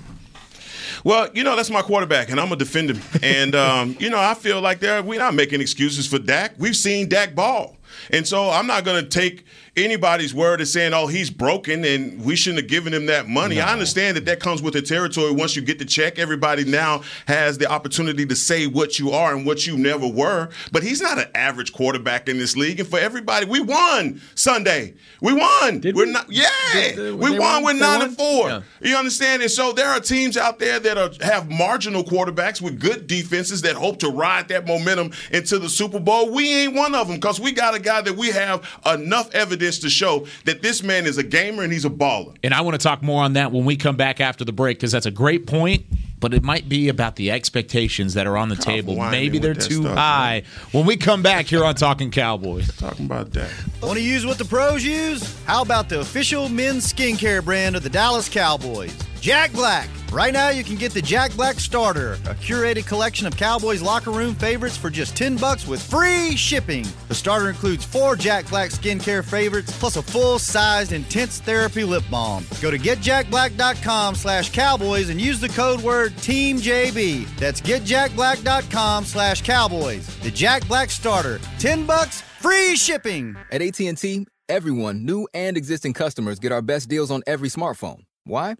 [1.05, 3.01] Well, you know that's my quarterback, and I'm gonna defend him.
[3.23, 6.55] And um, you know I feel like there we're not making excuses for Dak.
[6.59, 7.77] We've seen Dak ball,
[8.11, 9.45] and so I'm not gonna take
[9.77, 13.61] anybody's word is saying, "Oh, he's broken," and we shouldn't have given him that money.
[13.61, 15.33] I understand that that comes with the territory.
[15.33, 19.35] Once you get the check, everybody now has the opportunity to say what you are
[19.35, 20.49] and what you never were.
[20.73, 22.81] But he's not an average quarterback in this league.
[22.81, 24.95] And for everybody, we won Sunday.
[25.21, 25.81] We won.
[25.81, 26.27] Did we're not.
[26.31, 27.39] Yeah, we won.
[27.39, 27.65] won?
[27.65, 28.09] We're nine won?
[28.09, 28.49] and four.
[28.49, 28.63] Yeah.
[28.81, 29.43] You understand?
[29.43, 33.63] And so there are teams out there that are, have marginal quarterbacks with good defenses
[33.63, 36.31] that hope to ride that momentum into the Super Bowl.
[36.31, 39.68] We ain't one of them because we got a guy that we have enough evidence
[39.81, 42.35] to show that this man is a gamer and he's a baller.
[42.43, 44.79] And I want to talk more on that when we come back after the break
[44.79, 45.85] because that's a great point.
[46.21, 48.97] But it might be about the expectations that are on the table.
[48.97, 50.43] Maybe they're too stuff, high.
[50.73, 52.75] When we come back here on Talking Cowboys.
[52.77, 53.51] Talking about that.
[53.83, 55.37] Want to use what the pros use?
[55.45, 58.97] How about the official men's skincare brand of the Dallas Cowboys?
[59.21, 59.89] Jack Black.
[60.13, 64.11] Right now, you can get the Jack Black Starter, a curated collection of Cowboys locker
[64.11, 66.87] room favorites for just 10 bucks with free shipping.
[67.09, 72.47] The starter includes four Jack Black skincare favorites plus a full-sized intense therapy lip balm.
[72.63, 77.37] Go to getjackblack.com slash cowboys and use the code word TEAMJB.
[77.37, 80.07] That's getjackblack.com slash cowboys.
[80.21, 83.37] The Jack Black Starter, 10 bucks, free shipping.
[83.51, 88.03] At AT&T, everyone, new and existing customers, get our best deals on every smartphone.
[88.25, 88.57] Why?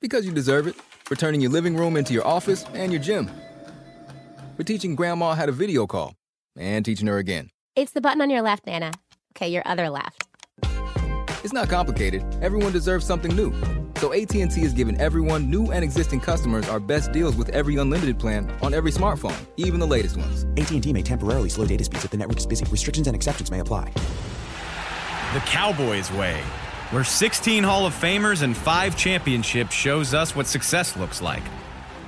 [0.00, 0.74] Because you deserve it.
[1.04, 3.30] For turning your living room into your office and your gym.
[4.56, 6.14] For teaching grandma how to video call
[6.56, 7.50] and teaching her again.
[7.76, 8.92] It's the button on your left, Nana.
[9.36, 10.28] Okay, your other left.
[11.44, 12.22] It's not complicated.
[12.40, 13.52] Everyone deserves something new.
[13.96, 18.18] So AT&T is giving everyone, new and existing customers, our best deals with every unlimited
[18.18, 20.44] plan on every smartphone, even the latest ones.
[20.56, 22.64] AT&T may temporarily slow data speeds if the network is busy.
[22.66, 23.92] Restrictions and exceptions may apply.
[25.34, 26.40] The Cowboys way,
[26.90, 31.42] where 16 Hall of Famers and five championships shows us what success looks like.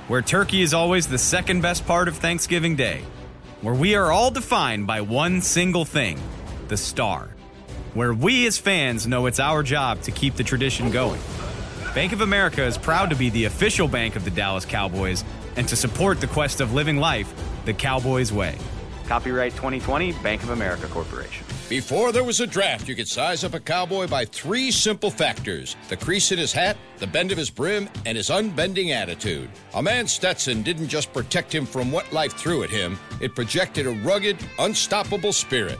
[0.07, 3.01] Where turkey is always the second best part of Thanksgiving Day.
[3.61, 6.19] Where we are all defined by one single thing
[6.67, 7.29] the star.
[7.95, 11.21] Where we as fans know it's our job to keep the tradition going.
[11.95, 15.23] Bank of America is proud to be the official bank of the Dallas Cowboys
[15.55, 17.33] and to support the quest of living life
[17.63, 18.57] the Cowboys way.
[19.07, 21.45] Copyright 2020 Bank of America Corporation.
[21.69, 25.77] Before there was a draft, you could size up a cowboy by three simple factors
[25.87, 29.49] the crease in his hat, the bend of his brim, and his unbending attitude.
[29.73, 33.87] A man Stetson didn't just protect him from what life threw at him, it projected
[33.87, 35.79] a rugged, unstoppable spirit.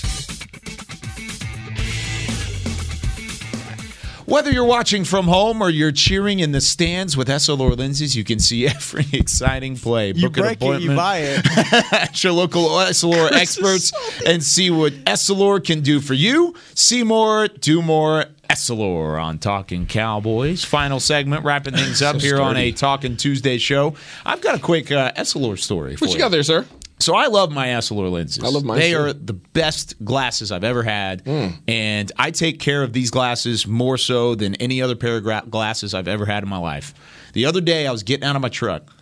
[4.31, 8.23] Whether you're watching from home or you're cheering in the stands with Essilor lenses, you
[8.23, 10.13] can see every exciting play.
[10.13, 11.93] You Book an break it, you appointment buy it.
[11.93, 13.91] at your local Essilor experts
[14.25, 16.55] and see what Essilor can do for you.
[16.75, 18.23] See more, do more.
[18.49, 20.63] Essilor on Talking Cowboys.
[20.63, 22.71] Final segment, wrapping things up So here on a.
[22.71, 23.95] Talking Tuesday show.
[24.25, 25.97] I've got a quick uh, Essilor story.
[25.97, 26.65] For What you got there, sir?
[27.01, 28.43] So I love my Essilor lenses.
[28.43, 28.99] I love mine, They too.
[28.99, 31.53] are the best glasses I've ever had, Mm.
[31.67, 35.93] and I take care of these glasses more so than any other pair of glasses
[35.93, 36.93] I've ever had in my life.
[37.33, 38.93] The other day, I was getting out of my truck,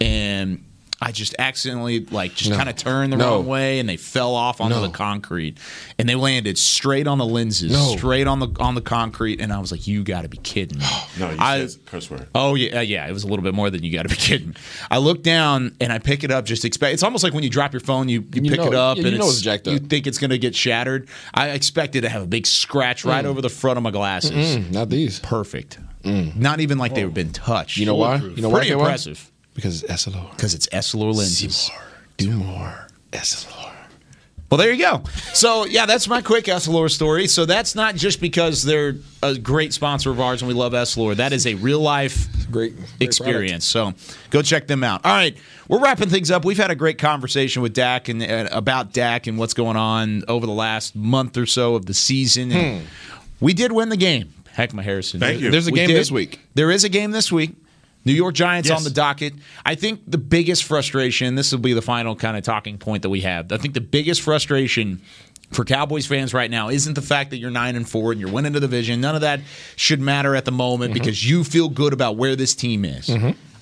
[0.00, 0.64] and
[1.00, 2.56] I just accidentally like just No.
[2.56, 3.36] kind of turned the No.
[3.36, 4.82] wrong way, and they fell off onto No.
[4.82, 5.56] the concrete,
[5.96, 7.94] and they landed straight on the lenses, No.
[7.96, 10.78] straight on the on the concrete, and I was like, "You got to be kidding
[10.78, 10.84] me!"
[11.20, 12.26] No, you I, said curse word.
[12.34, 13.06] Oh yeah, uh, yeah.
[13.08, 14.56] It was a little bit more than you got to be kidding.
[14.90, 16.44] I look down and I pick it up.
[16.44, 16.94] Just expect.
[16.94, 18.96] It's almost like when you drop your phone, you, you You pick know- it up
[18.96, 19.74] yeah, and you know it's, it's jacked up.
[19.74, 21.08] you think it's going to get shattered.
[21.32, 23.28] I expected to have a big scratch right Mm.
[23.28, 24.32] over the front of my glasses.
[24.56, 25.20] Mm-mm, not these.
[25.20, 25.78] Perfect.
[26.04, 27.76] Not even like they've been touched.
[27.76, 28.16] You know why?
[28.16, 28.54] You know why?
[28.60, 28.84] Pretty You why?
[28.86, 29.30] impressive.
[29.58, 30.30] Because it's Essilor.
[30.30, 31.56] Because it's Essilor lenses.
[31.56, 31.82] See more.
[32.16, 32.86] Do more.
[33.10, 33.72] Essilor.
[34.48, 35.02] Well, there you go.
[35.34, 37.26] So, yeah, that's my quick Essilor story.
[37.26, 41.16] So, that's not just because they're a great sponsor of ours and we love Essilor.
[41.16, 43.64] That is a real life great, experience.
[43.66, 43.94] So,
[44.30, 45.04] go check them out.
[45.04, 45.36] All right,
[45.66, 46.44] we're wrapping things up.
[46.44, 50.22] We've had a great conversation with Dak and uh, about Dak and what's going on
[50.28, 52.52] over the last month or so of the season.
[52.52, 52.86] And
[53.40, 54.32] We did win the game.
[54.52, 55.18] Heck, my Harrison.
[55.20, 55.50] Thank you.
[55.50, 55.96] There's a We game did.
[55.96, 56.40] this week.
[56.54, 57.54] There is a game this week.
[58.04, 58.78] New York Giants Yes.
[58.78, 59.34] on the docket.
[59.66, 63.10] I think the biggest frustration, this will be the final kind of talking point that
[63.10, 63.52] we have.
[63.52, 65.02] I think the biggest frustration
[65.50, 68.30] for Cowboys fans right now isn't the fact that you're 9 and 4 and you're
[68.30, 69.00] winning the division.
[69.00, 69.40] None of that
[69.76, 71.00] should matter at the moment Mm-hmm.
[71.00, 73.10] because you feel good about where this team is.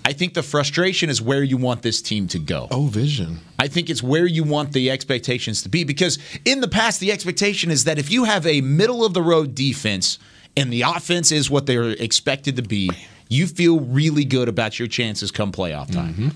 [0.05, 2.68] I think the frustration is where you want this team to go.
[2.70, 3.41] Oh, vision.
[3.59, 7.11] I think it's where you want the expectations to be because in the past, the
[7.11, 10.20] expectation is that if you have a middle of the road defense
[10.57, 12.89] and the offense is what they're expected to be,
[13.29, 16.14] you feel really good about your chances come playoff time.
[16.14, 16.29] Mm-hmm.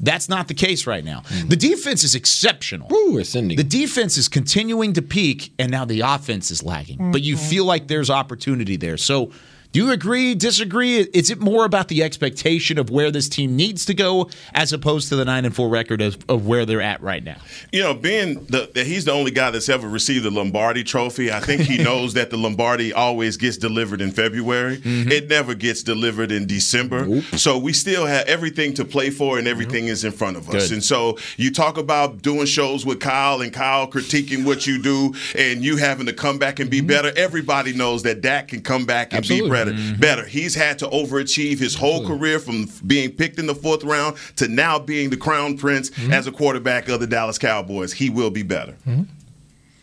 [0.00, 1.24] That's not the case right now.
[1.48, 2.92] The defense is exceptional.
[2.92, 3.56] Ooh, ascending.
[3.56, 7.10] The defense is continuing to peak, and now the offense is lagging.
[7.10, 8.96] But you feel like there's opportunity there.
[8.96, 9.32] So,
[9.72, 11.00] do you agree, disagree?
[11.00, 15.10] Is it more about the expectation of where this team needs to go as opposed
[15.10, 17.36] to the 9 and 4 record of, of where they're at right now?
[17.70, 21.30] You know, being the, that he's the only guy that's ever received the Lombardi trophy,
[21.30, 24.78] I think he knows that the Lombardi always gets delivered in February.
[24.78, 25.12] Mm-hmm.
[25.12, 27.20] It never gets delivered in December.
[27.36, 30.68] So we still have everything to play for and everything is in front of us.
[30.68, 30.76] Good.
[30.76, 35.14] And so you talk about doing shows with Kyle and Kyle critiquing what you do
[35.36, 36.86] and you having to come back and be mm-hmm.
[36.86, 37.12] better.
[37.16, 39.50] Everybody knows that Dak can come back and Absolutely.
[39.50, 39.57] be better.
[39.66, 40.00] Mm-hmm.
[40.00, 40.24] Better.
[40.24, 44.48] He's had to overachieve his whole career from being picked in the fourth round to
[44.48, 46.12] now being the crown prince mm-hmm.
[46.12, 47.92] as a quarterback of the Dallas Cowboys.
[47.92, 48.72] He will be better.
[48.86, 49.02] Mm-hmm.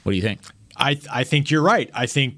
[0.04, 0.40] What do you think?
[0.78, 1.90] I I think you're right.
[1.94, 2.36] I think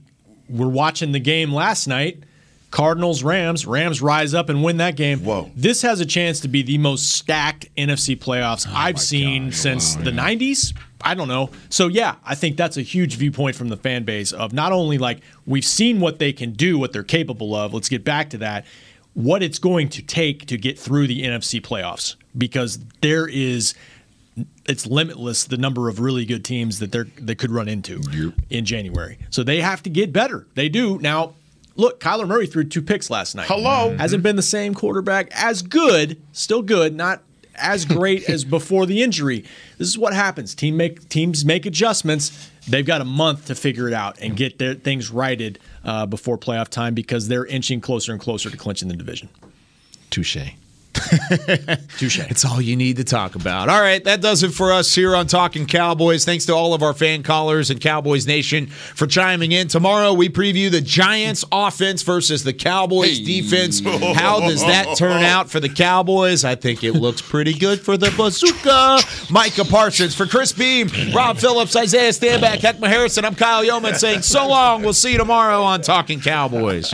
[0.50, 2.24] we're watching the game last night.
[2.72, 3.66] Cardinals Rams.
[3.66, 5.24] Rams rise up and win that game.
[5.24, 5.52] Whoa.
[5.56, 9.96] This has a chance to be the most stacked NFC playoffs oh I've seen since
[9.96, 10.74] the 90s.
[11.02, 11.52] I don't know.
[11.70, 14.98] So yeah, I think that's a huge viewpoint from the fan base of not only
[14.98, 17.74] like we've seen what they can do, what they're capable of.
[17.74, 18.66] Let's get back to that.
[19.14, 23.74] What it's going to take to get through the NFC playoffs because there is
[24.68, 28.02] it's limitless the number of really good teams that they're they could run into
[28.50, 29.18] in January.
[29.30, 30.46] So they have to get better.
[30.54, 31.00] They do.
[31.00, 31.34] Now,
[31.78, 33.48] look, Kyler Murray threw two picks last night.
[33.48, 33.96] Hello.
[33.98, 37.24] Hasn't been the same quarterback as good, still good, not
[37.56, 39.46] as great as before the injury.
[39.78, 40.54] This is what happens.
[40.54, 42.52] Team make teams make adjustments.
[42.68, 46.38] They've got a month to figure it out and get their things righted uh, before
[46.38, 49.30] playoff time because they're inching closer and closer to clinching the division.
[50.10, 50.38] Touche.
[51.98, 52.20] Touche.
[52.30, 53.70] It's all you need to talk about.
[53.70, 56.26] All right, that does it for us here on Talking Cowboys.
[56.26, 59.68] Thanks to all of our fan callers and Cowboys Nation for chiming in.
[59.68, 63.80] Tomorrow we preview the Giants offense versus the Cowboys defense.
[64.16, 66.44] How does that turn out for the Cowboys?
[66.44, 69.00] I think it looks pretty good for the bazooka.
[69.32, 73.26] Micah Parsons for Chris Beam, Rob Phillips, Isaiah Stanback, Heckma Harrison.
[73.26, 74.82] I'm Kyle Youmans saying so long.
[74.82, 76.94] We'll see you tomorrow on Talking Cowboys.